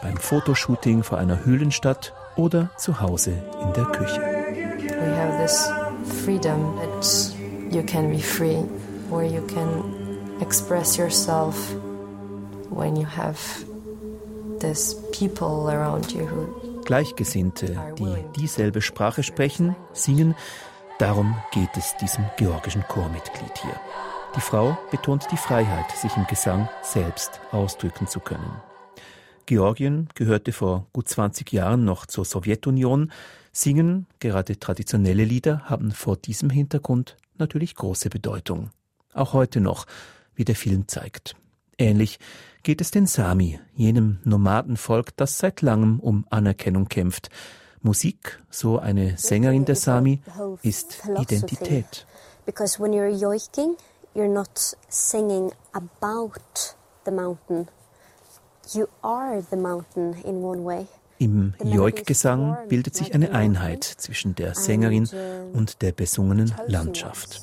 beim 0.03 0.17
Fotoshooting 0.17 1.01
vor 1.01 1.17
einer 1.17 1.43
Höhlenstadt 1.43 2.13
oder 2.35 2.69
zu 2.77 2.99
Hause 2.99 3.31
in 3.63 3.73
der 3.73 3.85
Küche. 3.85 4.21
We 4.21 5.15
have 5.15 5.41
this 5.41 5.71
freedom 6.23 6.77
that 6.77 7.33
you 7.71 7.81
can 7.81 8.11
be 8.11 8.19
free, 8.19 8.63
where 9.09 9.25
you 9.25 9.41
can 9.47 10.37
express 10.41 10.97
yourself 10.97 11.55
when 12.69 12.95
you 12.95 13.05
have 13.05 13.39
this 14.59 14.95
people 15.11 15.69
around 15.69 16.11
you 16.11 16.25
who 16.25 16.69
Gleichgesinnte, 16.85 17.77
die 17.99 18.25
dieselbe 18.35 18.81
Sprache 18.81 19.21
sprechen, 19.21 19.75
singen, 19.93 20.33
darum 20.97 21.35
geht 21.51 21.69
es 21.77 21.95
diesem 21.97 22.25
georgischen 22.37 22.81
Chormitglied 22.87 23.55
hier. 23.61 23.79
Die 24.35 24.41
Frau 24.41 24.75
betont 24.89 25.27
die 25.31 25.37
Freiheit, 25.37 25.91
sich 25.91 26.15
im 26.17 26.25
Gesang 26.25 26.67
selbst 26.81 27.41
ausdrücken 27.51 28.07
zu 28.07 28.19
können. 28.19 28.61
Georgien 29.45 30.09
gehörte 30.15 30.51
vor 30.51 30.87
gut 30.93 31.07
20 31.07 31.51
Jahren 31.51 31.83
noch 31.83 32.05
zur 32.05 32.25
Sowjetunion. 32.25 33.11
Singen, 33.51 34.07
gerade 34.19 34.59
traditionelle 34.59 35.23
Lieder, 35.23 35.61
haben 35.65 35.91
vor 35.91 36.17
diesem 36.17 36.49
Hintergrund 36.49 37.17
natürlich 37.37 37.75
große 37.75 38.09
Bedeutung. 38.09 38.69
Auch 39.13 39.33
heute 39.33 39.61
noch, 39.61 39.85
wie 40.35 40.45
der 40.45 40.55
Film 40.55 40.87
zeigt. 40.87 41.35
Ähnlich 41.77 42.19
geht 42.63 42.81
es 42.81 42.91
den 42.91 43.07
Sami, 43.07 43.59
jenem 43.73 44.19
Nomadenvolk, 44.23 45.15
das 45.17 45.37
seit 45.37 45.61
langem 45.61 45.99
um 45.99 46.25
Anerkennung 46.29 46.87
kämpft. 46.87 47.29
Musik, 47.81 48.41
so 48.49 48.79
eine 48.79 49.17
Sängerin 49.17 49.65
der 49.65 49.75
Sami, 49.75 50.21
ist 50.61 51.01
Identität. 51.17 52.05
Because 52.45 52.81
when 52.81 52.91
you're 52.91 53.09
yoiking, 53.09 53.77
you're 54.13 54.31
not 54.31 54.75
singing 54.89 55.51
about 55.71 56.75
the 57.05 57.11
mountain. 57.11 57.67
Im 61.17 61.53
Joik-Gesang 61.63 62.57
bildet 62.67 62.95
sich 62.95 63.15
eine 63.15 63.31
Einheit 63.31 63.83
zwischen 63.83 64.35
der 64.35 64.53
Sängerin 64.53 65.09
und 65.53 65.81
der 65.81 65.91
besungenen 65.91 66.53
Landschaft. 66.67 67.41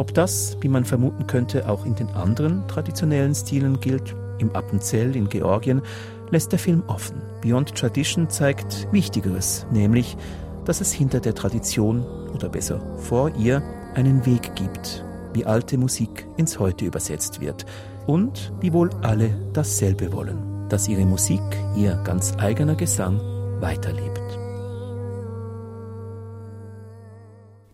Ob 0.00 0.14
das, 0.14 0.56
wie 0.62 0.68
man 0.68 0.86
vermuten 0.86 1.26
könnte, 1.26 1.68
auch 1.68 1.84
in 1.84 1.94
den 1.94 2.08
anderen 2.08 2.66
traditionellen 2.68 3.34
Stilen 3.34 3.80
gilt, 3.80 4.16
im 4.38 4.50
Appenzell 4.56 5.14
in 5.14 5.28
Georgien, 5.28 5.82
lässt 6.30 6.52
der 6.52 6.58
Film 6.58 6.82
offen. 6.86 7.20
Beyond 7.42 7.74
Tradition 7.74 8.30
zeigt 8.30 8.90
Wichtigeres, 8.92 9.66
nämlich, 9.70 10.16
dass 10.64 10.80
es 10.80 10.90
hinter 10.90 11.20
der 11.20 11.34
Tradition 11.34 12.02
oder 12.34 12.48
besser 12.48 12.80
vor 12.96 13.30
ihr 13.36 13.62
einen 13.94 14.24
Weg 14.24 14.54
gibt, 14.54 15.04
wie 15.34 15.44
alte 15.44 15.76
Musik 15.76 16.26
ins 16.38 16.58
Heute 16.58 16.86
übersetzt 16.86 17.42
wird 17.42 17.66
und 18.06 18.54
wie 18.62 18.72
wohl 18.72 18.88
alle 19.02 19.28
dasselbe 19.52 20.14
wollen, 20.14 20.66
dass 20.70 20.88
ihre 20.88 21.04
Musik, 21.04 21.42
ihr 21.76 21.96
ganz 22.04 22.32
eigener 22.38 22.74
Gesang 22.74 23.20
weiterlebt. 23.60 24.19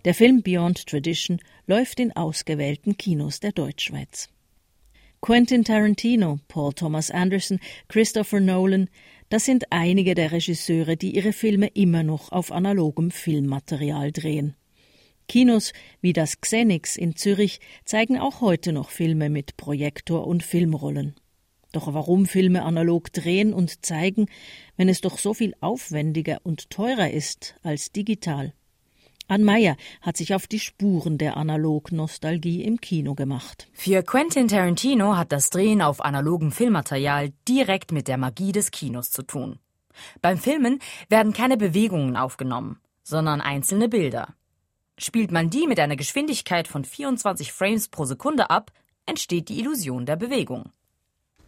Der 0.07 0.15
Film 0.15 0.43
Beyond 0.43 0.87
Tradition 0.87 1.41
läuft 1.67 1.99
in 1.99 2.15
ausgewählten 2.15 2.97
Kinos 2.97 3.41
der 3.41 3.51
Deutschschweiz. 3.51 4.29
Quentin 5.21 5.65
Tarantino, 5.65 6.39
Paul 6.47 6.73
Thomas 6.75 7.11
Anderson, 7.11 7.59
Christopher 7.89 8.39
Nolan, 8.39 8.89
das 9.31 9.47
sind 9.47 9.65
einige 9.71 10.15
der 10.15 10.31
Regisseure, 10.31 10.97
die 10.97 11.17
ihre 11.17 11.33
Filme 11.33 11.67
immer 11.75 12.05
noch 12.05 12.31
auf 12.31 12.53
analogem 12.53 13.11
Filmmaterial 13.11 14.13
drehen. 14.13 14.55
Kinos 15.27 15.73
wie 16.01 16.13
das 16.13 16.41
Xenix 16.41 16.97
in 16.97 17.17
Zürich 17.17 17.59
zeigen 17.85 18.17
auch 18.17 18.41
heute 18.41 18.73
noch 18.73 18.91
Filme 18.91 19.29
mit 19.29 19.57
Projektor 19.57 20.25
und 20.29 20.45
Filmrollen. 20.45 21.17
Doch 21.73 21.93
warum 21.93 22.27
Filme 22.27 22.63
analog 22.63 23.13
drehen 23.13 23.53
und 23.53 23.85
zeigen, 23.85 24.27
wenn 24.77 24.89
es 24.89 25.01
doch 25.01 25.19
so 25.19 25.35
viel 25.35 25.57
aufwendiger 25.59 26.39
und 26.45 26.71
teurer 26.71 27.11
ist 27.11 27.57
als 27.65 27.91
digital? 27.91 28.53
Ann 29.29 29.43
Meyer 29.43 29.77
hat 30.03 30.17
sich 30.17 30.35
auf 30.35 30.47
die 30.47 30.61
Spuren 30.61 31.19
der 31.19 31.37
Analog-Nostalgie 31.37 32.63
im 32.63 32.81
Kino 32.81 33.17
gemacht. 33.17 33.67
Für 33.73 34.05
Quentin 34.05 34.47
Tarantino 34.47 35.17
hat 35.17 35.33
das 35.33 35.51
Drehen 35.51 35.83
auf 35.83 36.01
analogem 36.01 36.53
Filmmaterial 36.53 37.33
direkt 37.49 37.91
mit 37.91 38.07
der 38.07 38.19
Magie 38.19 38.53
des 38.53 38.71
Kinos 38.71 39.11
zu 39.11 39.23
tun. 39.23 39.59
Beim 40.23 40.39
Filmen 40.39 40.79
werden 41.09 41.33
keine 41.33 41.57
Bewegungen 41.57 42.17
aufgenommen, 42.17 42.79
sondern 43.03 43.41
einzelne 43.41 43.89
Bilder. 43.89 44.35
Spielt 44.97 45.33
man 45.33 45.51
die 45.51 45.67
mit 45.67 45.81
einer 45.81 45.97
Geschwindigkeit 45.97 46.69
von 46.69 46.85
24 46.85 47.53
Frames 47.53 47.89
pro 47.89 48.05
Sekunde 48.05 48.49
ab, 48.51 48.71
entsteht 49.07 49.49
die 49.49 49.59
Illusion 49.59 50.07
der 50.07 50.17
Bewegung. 50.17 50.71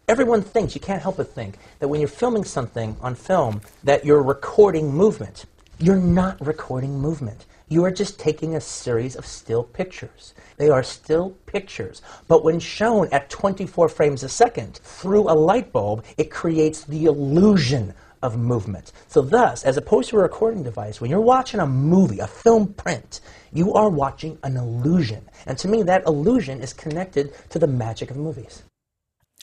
Everyone 0.09 0.43
thinks, 0.43 0.75
you 0.75 0.81
can't 0.81 1.03
help 1.03 1.17
but 1.17 1.33
think, 1.33 1.55
that 1.79 1.89
when 1.89 2.01
you're 2.01 2.09
filming 2.09 2.45
something 2.45 2.97
on 3.03 3.15
film, 3.15 3.61
that 3.85 4.05
you're 4.05 4.27
recording 4.27 4.93
movement. 4.93 5.47
You're 5.79 6.01
not 6.01 6.37
recording 6.41 6.99
movement. 6.99 7.47
You 7.71 7.85
are 7.85 7.91
just 7.91 8.19
taking 8.19 8.55
a 8.55 8.61
series 8.63 9.15
of 9.15 9.27
still 9.27 9.63
pictures. 9.63 10.33
They 10.57 10.71
are 10.71 10.83
still 10.83 11.31
pictures. 11.45 12.01
But 12.27 12.43
when 12.43 12.61
shown 12.61 13.09
at 13.13 13.29
24 13.29 13.91
frames 13.91 14.23
a 14.23 14.29
second 14.29 14.81
through 14.83 15.31
a 15.31 15.37
light 15.37 15.71
bulb, 15.71 16.05
it 16.17 16.31
creates 16.31 16.85
the 16.85 17.05
illusion 17.05 17.93
of 18.23 18.39
movement. 18.39 18.93
So, 19.09 19.21
thus, 19.21 19.65
as 19.65 19.77
opposed 19.77 20.09
to 20.11 20.17
a 20.17 20.23
recording 20.23 20.63
device, 20.63 21.01
when 21.01 21.11
you're 21.11 21.21
watching 21.21 21.61
a 21.61 21.67
movie, 21.67 22.21
a 22.21 22.27
film 22.27 22.73
print, 22.73 23.21
you 23.53 23.75
are 23.75 23.91
watching 23.91 24.39
an 24.43 24.57
illusion. 24.57 25.29
And 25.47 25.59
to 25.59 25.69
me, 25.69 25.83
that 25.83 26.07
illusion 26.07 26.63
is 26.63 26.73
connected 26.73 27.33
to 27.51 27.59
the 27.59 27.67
magic 27.67 28.11
of 28.11 28.17
movies. 28.17 28.63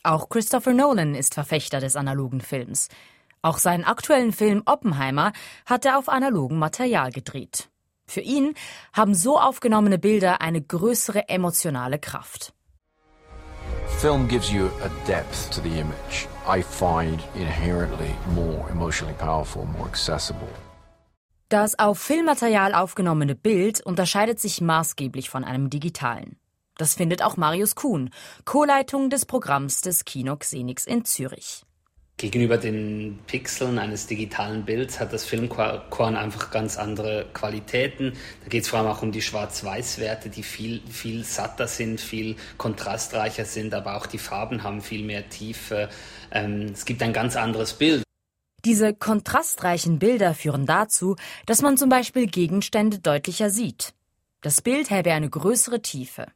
Auch 0.03 0.29
Christopher 0.29 0.73
Nolan 0.73 1.15
ist 1.15 1.33
Verfechter 1.33 1.79
des 1.79 1.95
analogen 1.95 2.41
Films. 2.41 2.89
Auch 3.41 3.59
seinen 3.59 3.83
aktuellen 3.83 4.31
Film 4.31 4.63
Oppenheimer 4.65 5.31
hat 5.65 5.85
er 5.85 5.97
auf 5.97 6.09
analogem 6.09 6.57
Material 6.57 7.11
gedreht. 7.11 7.69
Für 8.07 8.21
ihn 8.21 8.53
haben 8.93 9.15
so 9.15 9.39
aufgenommene 9.39 9.97
Bilder 9.97 10.41
eine 10.41 10.61
größere 10.61 11.27
emotionale 11.29 11.99
Kraft. 11.99 12.53
Film 13.99 14.27
gives 14.27 14.51
you 14.51 14.69
a 14.83 14.89
depth 15.07 15.51
to 15.51 15.61
the 15.61 15.79
image. 15.79 16.27
I 16.47 16.61
find 16.61 17.21
inherently 17.35 18.13
more 18.33 18.69
emotionally 18.69 19.15
powerful, 19.17 19.65
more 19.65 19.87
accessible. 19.87 20.49
Das 21.49 21.77
auf 21.77 21.99
Filmmaterial 21.99 22.73
aufgenommene 22.73 23.35
Bild 23.35 23.79
unterscheidet 23.79 24.39
sich 24.39 24.61
maßgeblich 24.61 25.29
von 25.29 25.43
einem 25.43 25.69
digitalen. 25.69 26.37
Das 26.77 26.95
findet 26.95 27.21
auch 27.23 27.37
Marius 27.37 27.75
Kuhn, 27.75 28.09
Co-Leitung 28.43 29.09
des 29.09 29.25
Programms 29.25 29.81
des 29.81 30.05
Kino 30.05 30.35
Xenix 30.35 30.85
in 30.85 31.05
Zürich. 31.05 31.63
Gegenüber 32.17 32.57
den 32.57 33.19
Pixeln 33.27 33.77
eines 33.77 34.07
digitalen 34.07 34.63
Bilds 34.63 35.01
hat 35.01 35.11
das 35.11 35.25
Filmkorn 35.25 36.15
einfach 36.15 36.49
ganz 36.49 36.77
andere 36.77 37.25
Qualitäten. 37.33 38.13
Da 38.41 38.47
geht 38.47 38.63
es 38.63 38.69
vor 38.69 38.79
allem 38.79 38.87
auch 38.87 39.01
um 39.01 39.11
die 39.11 39.21
Schwarz-Weiß-Werte, 39.21 40.29
die 40.29 40.43
viel, 40.43 40.81
viel 40.89 41.25
satter 41.25 41.67
sind, 41.67 41.99
viel 41.99 42.37
kontrastreicher 42.57 43.43
sind, 43.43 43.73
aber 43.73 43.97
auch 43.97 44.05
die 44.05 44.17
Farben 44.17 44.63
haben 44.63 44.81
viel 44.81 45.03
mehr 45.03 45.29
Tiefe. 45.29 45.89
Ähm, 46.31 46.67
es 46.73 46.85
gibt 46.85 47.03
ein 47.03 47.11
ganz 47.11 47.35
anderes 47.35 47.73
Bild. 47.73 48.03
Diese 48.63 48.95
kontrastreichen 48.95 49.99
Bilder 49.99 50.33
führen 50.33 50.65
dazu, 50.65 51.17
dass 51.45 51.61
man 51.61 51.77
zum 51.77 51.89
Beispiel 51.89 52.27
Gegenstände 52.27 52.99
deutlicher 52.99 53.49
sieht. 53.49 53.93
Das 54.41 54.61
Bild 54.61 54.89
habe 54.89 55.11
eine 55.11 55.29
größere 55.29 55.81
Tiefe. 55.81 56.27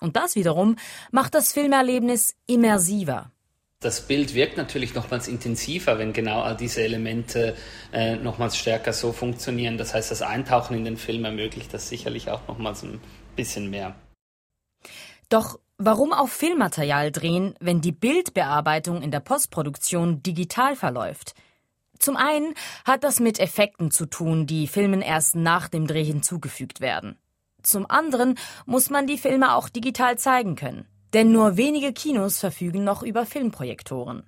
Und 0.00 0.16
das 0.16 0.34
wiederum 0.34 0.76
macht 1.12 1.34
das 1.34 1.52
Filmerlebnis 1.52 2.34
immersiver. 2.46 3.31
Das 3.82 4.00
Bild 4.00 4.34
wirkt 4.34 4.56
natürlich 4.56 4.94
nochmals 4.94 5.26
intensiver, 5.26 5.98
wenn 5.98 6.12
genau 6.12 6.42
all 6.42 6.56
diese 6.56 6.82
Elemente 6.82 7.56
äh, 7.92 8.14
nochmals 8.14 8.56
stärker 8.56 8.92
so 8.92 9.12
funktionieren. 9.12 9.76
Das 9.76 9.92
heißt, 9.92 10.12
das 10.12 10.22
Eintauchen 10.22 10.76
in 10.76 10.84
den 10.84 10.96
Film 10.96 11.24
ermöglicht 11.24 11.74
das 11.74 11.88
sicherlich 11.88 12.30
auch 12.30 12.46
nochmals 12.46 12.84
ein 12.84 13.00
bisschen 13.34 13.70
mehr. 13.70 13.96
Doch 15.28 15.58
warum 15.78 16.12
auf 16.12 16.30
Filmmaterial 16.30 17.10
drehen, 17.10 17.54
wenn 17.58 17.80
die 17.80 17.92
Bildbearbeitung 17.92 19.02
in 19.02 19.10
der 19.10 19.20
Postproduktion 19.20 20.22
digital 20.22 20.76
verläuft? 20.76 21.34
Zum 21.98 22.16
einen 22.16 22.54
hat 22.84 23.02
das 23.02 23.18
mit 23.18 23.40
Effekten 23.40 23.90
zu 23.90 24.06
tun, 24.06 24.46
die 24.46 24.68
Filmen 24.68 25.02
erst 25.02 25.34
nach 25.34 25.68
dem 25.68 25.88
Dreh 25.88 26.04
hinzugefügt 26.04 26.80
werden. 26.80 27.18
Zum 27.62 27.88
anderen 27.88 28.38
muss 28.64 28.90
man 28.90 29.06
die 29.06 29.18
Filme 29.18 29.54
auch 29.54 29.68
digital 29.68 30.18
zeigen 30.18 30.54
können. 30.54 30.86
Denn 31.12 31.30
nur 31.30 31.56
wenige 31.56 31.92
Kinos 31.92 32.38
verfügen 32.38 32.84
noch 32.84 33.02
über 33.02 33.26
Filmprojektoren. 33.26 34.24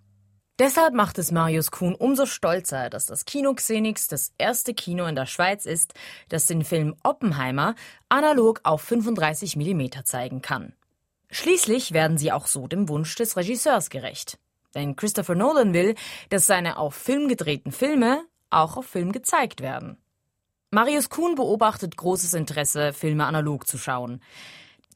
Deshalb 0.58 0.94
macht 0.94 1.18
es 1.18 1.32
Marius 1.32 1.72
Kuhn 1.72 1.96
umso 1.96 2.26
stolzer, 2.26 2.88
dass 2.88 3.06
das 3.06 3.24
Kino 3.24 3.54
Xenix 3.54 4.06
das 4.06 4.32
erste 4.38 4.72
Kino 4.72 5.06
in 5.06 5.16
der 5.16 5.26
Schweiz 5.26 5.66
ist, 5.66 5.94
das 6.28 6.46
den 6.46 6.62
Film 6.62 6.94
Oppenheimer 7.02 7.74
analog 8.08 8.60
auf 8.62 8.82
35 8.82 9.56
mm 9.56 10.04
zeigen 10.04 10.42
kann. 10.42 10.74
Schließlich 11.30 11.92
werden 11.92 12.18
sie 12.18 12.30
auch 12.30 12.46
so 12.46 12.68
dem 12.68 12.88
Wunsch 12.88 13.16
des 13.16 13.36
Regisseurs 13.36 13.90
gerecht. 13.90 14.38
Denn 14.76 14.94
Christopher 14.94 15.34
Nolan 15.34 15.74
will, 15.74 15.96
dass 16.28 16.46
seine 16.46 16.76
auf 16.76 16.94
Film 16.94 17.26
gedrehten 17.26 17.72
Filme 17.72 18.24
auch 18.50 18.76
auf 18.76 18.86
Film 18.86 19.10
gezeigt 19.10 19.60
werden. 19.60 19.98
Marius 20.70 21.08
Kuhn 21.08 21.34
beobachtet 21.34 21.96
großes 21.96 22.34
Interesse, 22.34 22.92
Filme 22.92 23.26
analog 23.26 23.66
zu 23.66 23.78
schauen. 23.78 24.20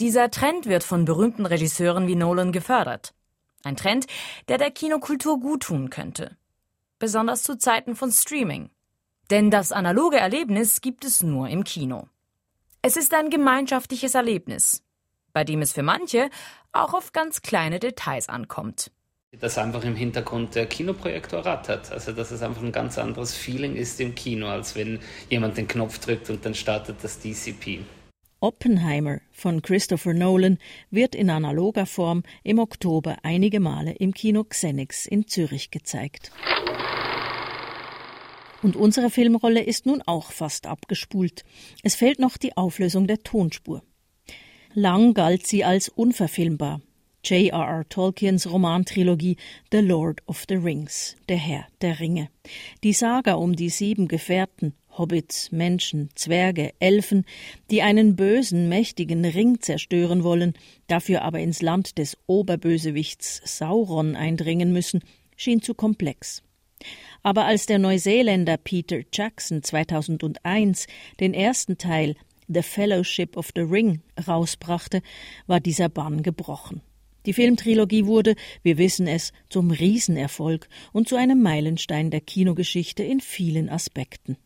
Dieser 0.01 0.31
Trend 0.31 0.67
wird 0.67 0.85
von 0.85 1.05
berühmten 1.05 1.45
Regisseuren 1.45 2.07
wie 2.07 2.15
Nolan 2.15 2.53
gefördert. 2.53 3.15
Ein 3.65 3.77
Trend, 3.77 4.07
der 4.47 4.57
der 4.57 4.71
Kinokultur 4.71 5.41
guttun 5.41 5.91
könnte. 5.91 6.37
Besonders 7.01 7.43
zu 7.43 7.59
Zeiten 7.59 7.97
von 7.97 8.13
Streaming. 8.13 8.71
Denn 9.31 9.51
das 9.51 9.73
analoge 9.73 10.19
Erlebnis 10.19 10.81
gibt 10.81 11.05
es 11.05 11.25
nur 11.25 11.49
im 11.49 11.65
Kino. 11.65 12.07
Es 12.81 12.97
ist 12.97 13.13
ein 13.13 13.29
gemeinschaftliches 13.29 14.15
Erlebnis, 14.15 14.85
bei 15.33 15.43
dem 15.43 15.63
es 15.63 15.73
für 15.73 15.83
manche 15.83 16.31
auch 16.71 16.95
auf 16.95 17.13
ganz 17.13 17.43
kleine 17.43 17.81
Details 17.81 18.29
ankommt. 18.29 18.93
Dass 19.33 19.59
einfach 19.59 19.83
im 19.83 19.97
Hintergrund 19.97 20.55
der 20.55 20.67
Kinoprojektor 20.67 21.45
rattert. 21.45 21.91
Also 21.91 22.13
dass 22.13 22.31
es 22.31 22.41
einfach 22.41 22.63
ein 22.63 22.73
ganz 22.73 22.99
anderes 22.99 23.35
Feeling 23.35 23.75
ist 23.75 24.01
im 24.01 24.15
Kino, 24.15 24.47
als 24.47 24.77
wenn 24.77 25.01
jemand 25.29 25.57
den 25.57 25.67
Knopf 25.67 25.99
drückt 25.99 26.31
und 26.31 26.45
dann 26.45 26.55
startet 26.55 26.99
das 27.03 27.19
DCP. 27.19 27.81
Oppenheimer 28.41 29.21
von 29.33 29.63
Christopher 29.63 30.15
Nolan 30.15 30.59
wird 30.91 31.17
in 31.17 31.29
analoger 31.29 31.87
Form 31.87 32.23
im 32.45 32.61
Oktober 32.61 33.17
einige 33.25 33.59
Male 33.59 33.93
im 33.93 34.15
Kino 34.15 34.45
Xenix 34.45 35.07
in 35.07 35.27
Zürich 35.27 35.73
gezeigt. 35.73 36.31
Und 38.63 38.77
unsere 38.77 39.11
Filmrolle 39.11 39.63
ist 39.63 39.87
nun 39.87 40.03
auch 40.03 40.31
fast 40.31 40.67
abgespult. 40.67 41.45
Es 41.83 41.97
fehlt 41.97 42.21
noch 42.21 42.37
die 42.37 42.57
Auflösung 42.57 43.07
der 43.09 43.23
Tonspur. 43.25 43.83
Lang 44.73 45.15
galt 45.15 45.47
sie 45.47 45.65
als 45.65 45.89
unverfilmbar. 45.89 46.81
J.R.R. 47.25 47.89
Tolkiens 47.89 48.49
Romantrilogie 48.49 49.37
The 49.73 49.81
Lord 49.81 50.23
of 50.27 50.45
the 50.49 50.55
Rings, 50.55 51.17
der 51.29 51.37
Herr 51.37 51.67
der 51.81 51.99
Ringe. 51.99 52.31
Die 52.85 52.93
Saga 52.93 53.35
um 53.35 53.57
die 53.57 53.71
sieben 53.71 54.07
Gefährten, 54.07 54.75
Hobbits, 54.99 55.53
Menschen, 55.53 56.11
Zwerge, 56.15 56.73
Elfen, 56.81 57.25
die 57.71 57.83
einen 57.83 58.17
bösen, 58.17 58.69
mächtigen 58.69 59.25
Ring 59.25 59.61
zerstören 59.61 60.25
wollen, 60.25 60.55
dafür 60.89 61.23
aber 61.23 61.41
ins 61.41 61.63
Land 61.63 61.99
des 61.99 62.17
Oberbösewichts 62.27 63.41
Sauron 63.45 64.17
eindringen 64.17 64.73
müssen, 64.73 65.01
schien 65.37 65.63
zu 65.63 65.75
komplex. 65.75 66.43
Aber 67.23 67.45
als 67.45 67.67
der 67.67 67.79
Neuseeländer 67.79 68.57
Peter 68.57 69.01
Jackson 69.13 69.63
2001 69.63 70.87
den 71.21 71.35
ersten 71.35 71.79
Teil 71.79 72.17
The 72.49 72.63
Fellowship 72.63 73.37
of 73.37 73.51
the 73.55 73.63
Ring 73.63 74.01
rausbrachte, 74.27 75.03
war 75.47 75.61
dieser 75.61 75.89
Bann 75.89 76.23
gebrochen. 76.23 76.81
Die 77.27 77.35
Filmtrilogie 77.35 78.07
wurde, 78.07 78.37
wir 78.63 78.79
wissen 78.79 79.07
es, 79.07 79.33
zum 79.51 79.71
Riesenerfolg 79.71 80.67
und 80.93 81.09
zu 81.09 81.17
einem 81.17 81.43
Meilenstein 81.43 82.11
der 82.11 82.23
Kinogeschichte 82.23 83.03
in 83.03 83.21
vielen 83.21 83.69
Aspekten. 83.69 84.39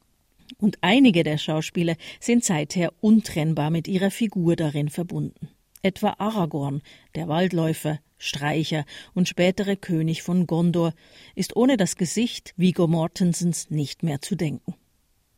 Und 0.59 0.79
einige 0.81 1.23
der 1.23 1.39
Schauspieler 1.39 1.97
sind 2.21 2.45
seither 2.45 2.93
untrennbar 3.01 3.71
mit 3.71 3.89
ihrer 3.89 4.11
Figur 4.11 4.57
darin 4.57 4.89
verbunden. 4.89 5.49
Etwa 5.83 6.15
Aragorn, 6.19 6.83
der 7.15 7.29
Waldläufer, 7.29 7.99
Streicher 8.19 8.85
und 9.15 9.29
spätere 9.29 9.77
König 9.77 10.23
von 10.23 10.47
Gondor, 10.47 10.95
ist 11.35 11.57
ohne 11.57 11.77
das 11.77 11.97
Gesicht 11.97 12.55
Viggo 12.57 12.87
Mortensens 12.87 13.71
nicht 13.71 14.05
mehr 14.05 14.21
zu 14.21 14.37
denken. 14.37 14.75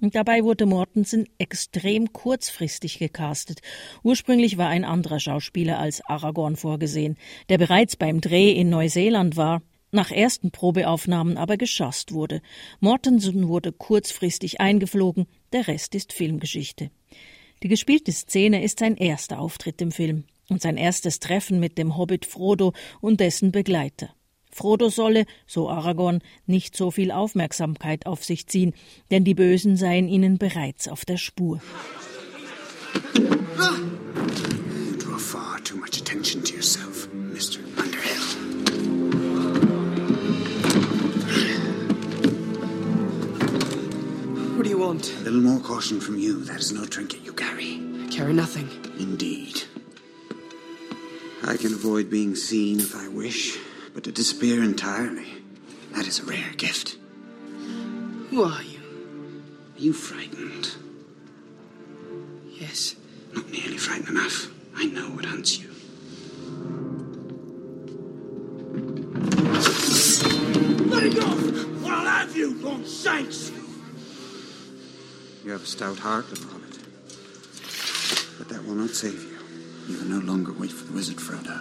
Und 0.00 0.14
dabei 0.14 0.44
wurde 0.44 0.66
Mortensen 0.66 1.26
extrem 1.38 2.12
kurzfristig 2.12 2.98
gecastet. 2.98 3.60
Ursprünglich 4.02 4.58
war 4.58 4.68
ein 4.68 4.84
anderer 4.84 5.18
Schauspieler 5.18 5.78
als 5.78 6.04
Aragorn 6.04 6.56
vorgesehen, 6.56 7.16
der 7.48 7.56
bereits 7.56 7.96
beim 7.96 8.20
Dreh 8.20 8.52
in 8.52 8.68
Neuseeland 8.68 9.36
war, 9.36 9.62
nach 9.94 10.10
ersten 10.10 10.50
Probeaufnahmen 10.50 11.38
aber 11.38 11.56
geschasst 11.56 12.12
wurde. 12.12 12.42
Mortensen 12.80 13.48
wurde 13.48 13.72
kurzfristig 13.72 14.60
eingeflogen, 14.60 15.26
der 15.52 15.68
Rest 15.68 15.94
ist 15.94 16.12
Filmgeschichte. 16.12 16.90
Die 17.62 17.68
gespielte 17.68 18.12
Szene 18.12 18.62
ist 18.62 18.80
sein 18.80 18.96
erster 18.96 19.38
Auftritt 19.38 19.80
im 19.80 19.92
Film 19.92 20.24
und 20.50 20.60
sein 20.60 20.76
erstes 20.76 21.20
Treffen 21.20 21.60
mit 21.60 21.78
dem 21.78 21.96
Hobbit 21.96 22.26
Frodo 22.26 22.74
und 23.00 23.20
dessen 23.20 23.52
Begleiter. 23.52 24.14
Frodo 24.50 24.88
solle, 24.88 25.24
so 25.46 25.68
Aragorn, 25.68 26.20
nicht 26.46 26.76
so 26.76 26.90
viel 26.90 27.10
Aufmerksamkeit 27.10 28.06
auf 28.06 28.22
sich 28.24 28.46
ziehen, 28.46 28.72
denn 29.10 29.24
die 29.24 29.34
Bösen 29.34 29.76
seien 29.76 30.08
ihnen 30.08 30.38
bereits 30.38 30.86
auf 30.86 31.04
der 31.04 31.16
Spur. 31.16 31.60
You 33.14 34.96
draw 34.96 35.18
far 35.18 35.58
too 35.64 35.76
much 35.76 36.00
attention 36.00 36.42
to 36.44 36.54
yourself, 36.54 36.93
want? 44.84 45.10
A 45.14 45.20
little 45.20 45.40
more 45.40 45.60
caution 45.60 45.98
from 45.98 46.18
you. 46.18 46.44
That 46.44 46.60
is 46.60 46.72
no 46.72 46.84
trinket 46.84 47.22
you 47.22 47.32
carry. 47.32 47.80
I 48.02 48.08
carry 48.08 48.34
nothing. 48.34 48.68
Indeed. 48.98 49.62
I 51.42 51.56
can 51.56 51.72
avoid 51.72 52.10
being 52.10 52.34
seen 52.34 52.80
if 52.80 52.94
I 52.94 53.08
wish, 53.08 53.58
but 53.94 54.04
to 54.04 54.12
disappear 54.12 54.62
entirely, 54.62 55.26
that 55.92 56.06
is 56.06 56.20
a 56.20 56.24
rare 56.24 56.52
gift. 56.56 56.98
Who 58.30 58.42
are 58.44 58.62
you? 58.62 58.80
Are 59.74 59.78
you 59.78 59.92
frightened? 59.92 60.74
Yes. 62.46 62.94
Not 63.32 63.50
nearly 63.50 63.78
frightened 63.78 64.08
enough. 64.08 64.48
I 64.76 64.86
know 64.86 65.08
what 65.10 65.24
hunts 65.24 65.58
you. 65.58 65.70
Let 70.90 71.04
it 71.04 71.14
go! 71.14 71.86
Or 71.86 71.92
I'll 71.92 72.06
have 72.06 72.36
you, 72.36 72.54
long 72.60 72.84
shanks! 72.84 73.53
You 75.44 75.52
have 75.52 75.62
a 75.62 75.66
stout 75.66 75.98
heart, 75.98 76.24
upon 76.32 76.62
it. 76.62 76.78
But 78.38 78.48
that 78.48 78.64
will 78.64 78.76
not 78.76 78.90
save 78.90 79.22
you. 79.22 79.38
You 79.86 79.98
can 79.98 80.08
no 80.08 80.20
longer 80.20 80.54
wait 80.58 80.72
for 80.72 80.84
the 80.86 80.94
wizard 80.94 81.18
Frodo. 81.18 81.60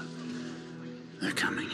They're 1.20 1.34
coming. 1.36 1.68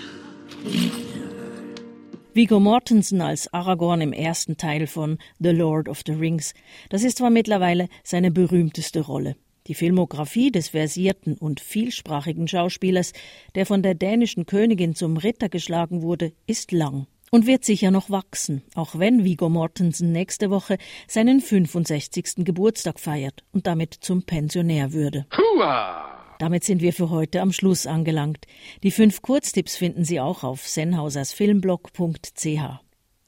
Viggo 2.33 2.59
Mortensen 2.59 3.21
als 3.21 3.53
Aragorn 3.53 4.01
im 4.01 4.13
ersten 4.13 4.57
Teil 4.57 4.87
von 4.87 5.19
The 5.39 5.51
Lord 5.51 5.87
of 5.87 6.01
the 6.07 6.13
Rings. 6.13 6.55
Das 6.89 7.03
ist 7.03 7.19
zwar 7.19 7.29
mittlerweile 7.29 7.87
seine 8.03 8.31
berühmteste 8.31 9.01
Rolle. 9.01 9.35
Die 9.67 9.75
Filmografie 9.75 10.51
des 10.51 10.69
versierten 10.69 11.37
und 11.37 11.59
vielsprachigen 11.59 12.47
Schauspielers, 12.47 13.13
der 13.53 13.67
von 13.67 13.83
der 13.83 13.93
dänischen 13.93 14.47
Königin 14.47 14.95
zum 14.95 15.17
Ritter 15.17 15.47
geschlagen 15.47 16.01
wurde, 16.01 16.33
ist 16.47 16.71
lang 16.71 17.05
und 17.31 17.47
wird 17.47 17.65
sicher 17.65 17.91
noch 17.91 18.09
wachsen, 18.09 18.63
auch 18.75 18.97
wenn 18.97 19.23
Viggo 19.23 19.49
Mortensen 19.49 20.11
nächste 20.11 20.49
Woche 20.49 20.77
seinen 21.07 21.41
65. 21.41 22.45
Geburtstag 22.45 22.99
feiert 22.99 23.43
und 23.51 23.67
damit 23.67 23.93
zum 23.93 24.23
Pensionär 24.23 24.93
würde. 24.93 25.25
Hua! 25.37 26.05
Damit 26.39 26.63
sind 26.63 26.81
wir 26.81 26.93
für 26.93 27.09
heute 27.09 27.41
am 27.41 27.51
Schluss 27.51 27.85
angelangt. 27.85 28.45
Die 28.81 28.91
fünf 28.91 29.21
Kurztipps 29.21 29.75
finden 29.75 30.05
Sie 30.05 30.21
auch 30.21 30.43
auf 30.43 30.67
sennhausersfilmblog.ch. 30.67 32.61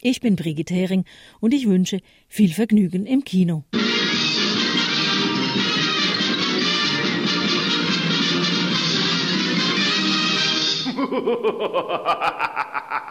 Ich 0.02 0.22
bin 0.22 0.36
Brigitte 0.36 0.74
Hering 0.74 1.06
und 1.42 1.54
ich 1.54 1.68
wünsche 1.68 2.00
viel 2.28 2.54
Vergnügen 2.54 3.06
im 3.06 3.24
Kino. 3.24 3.66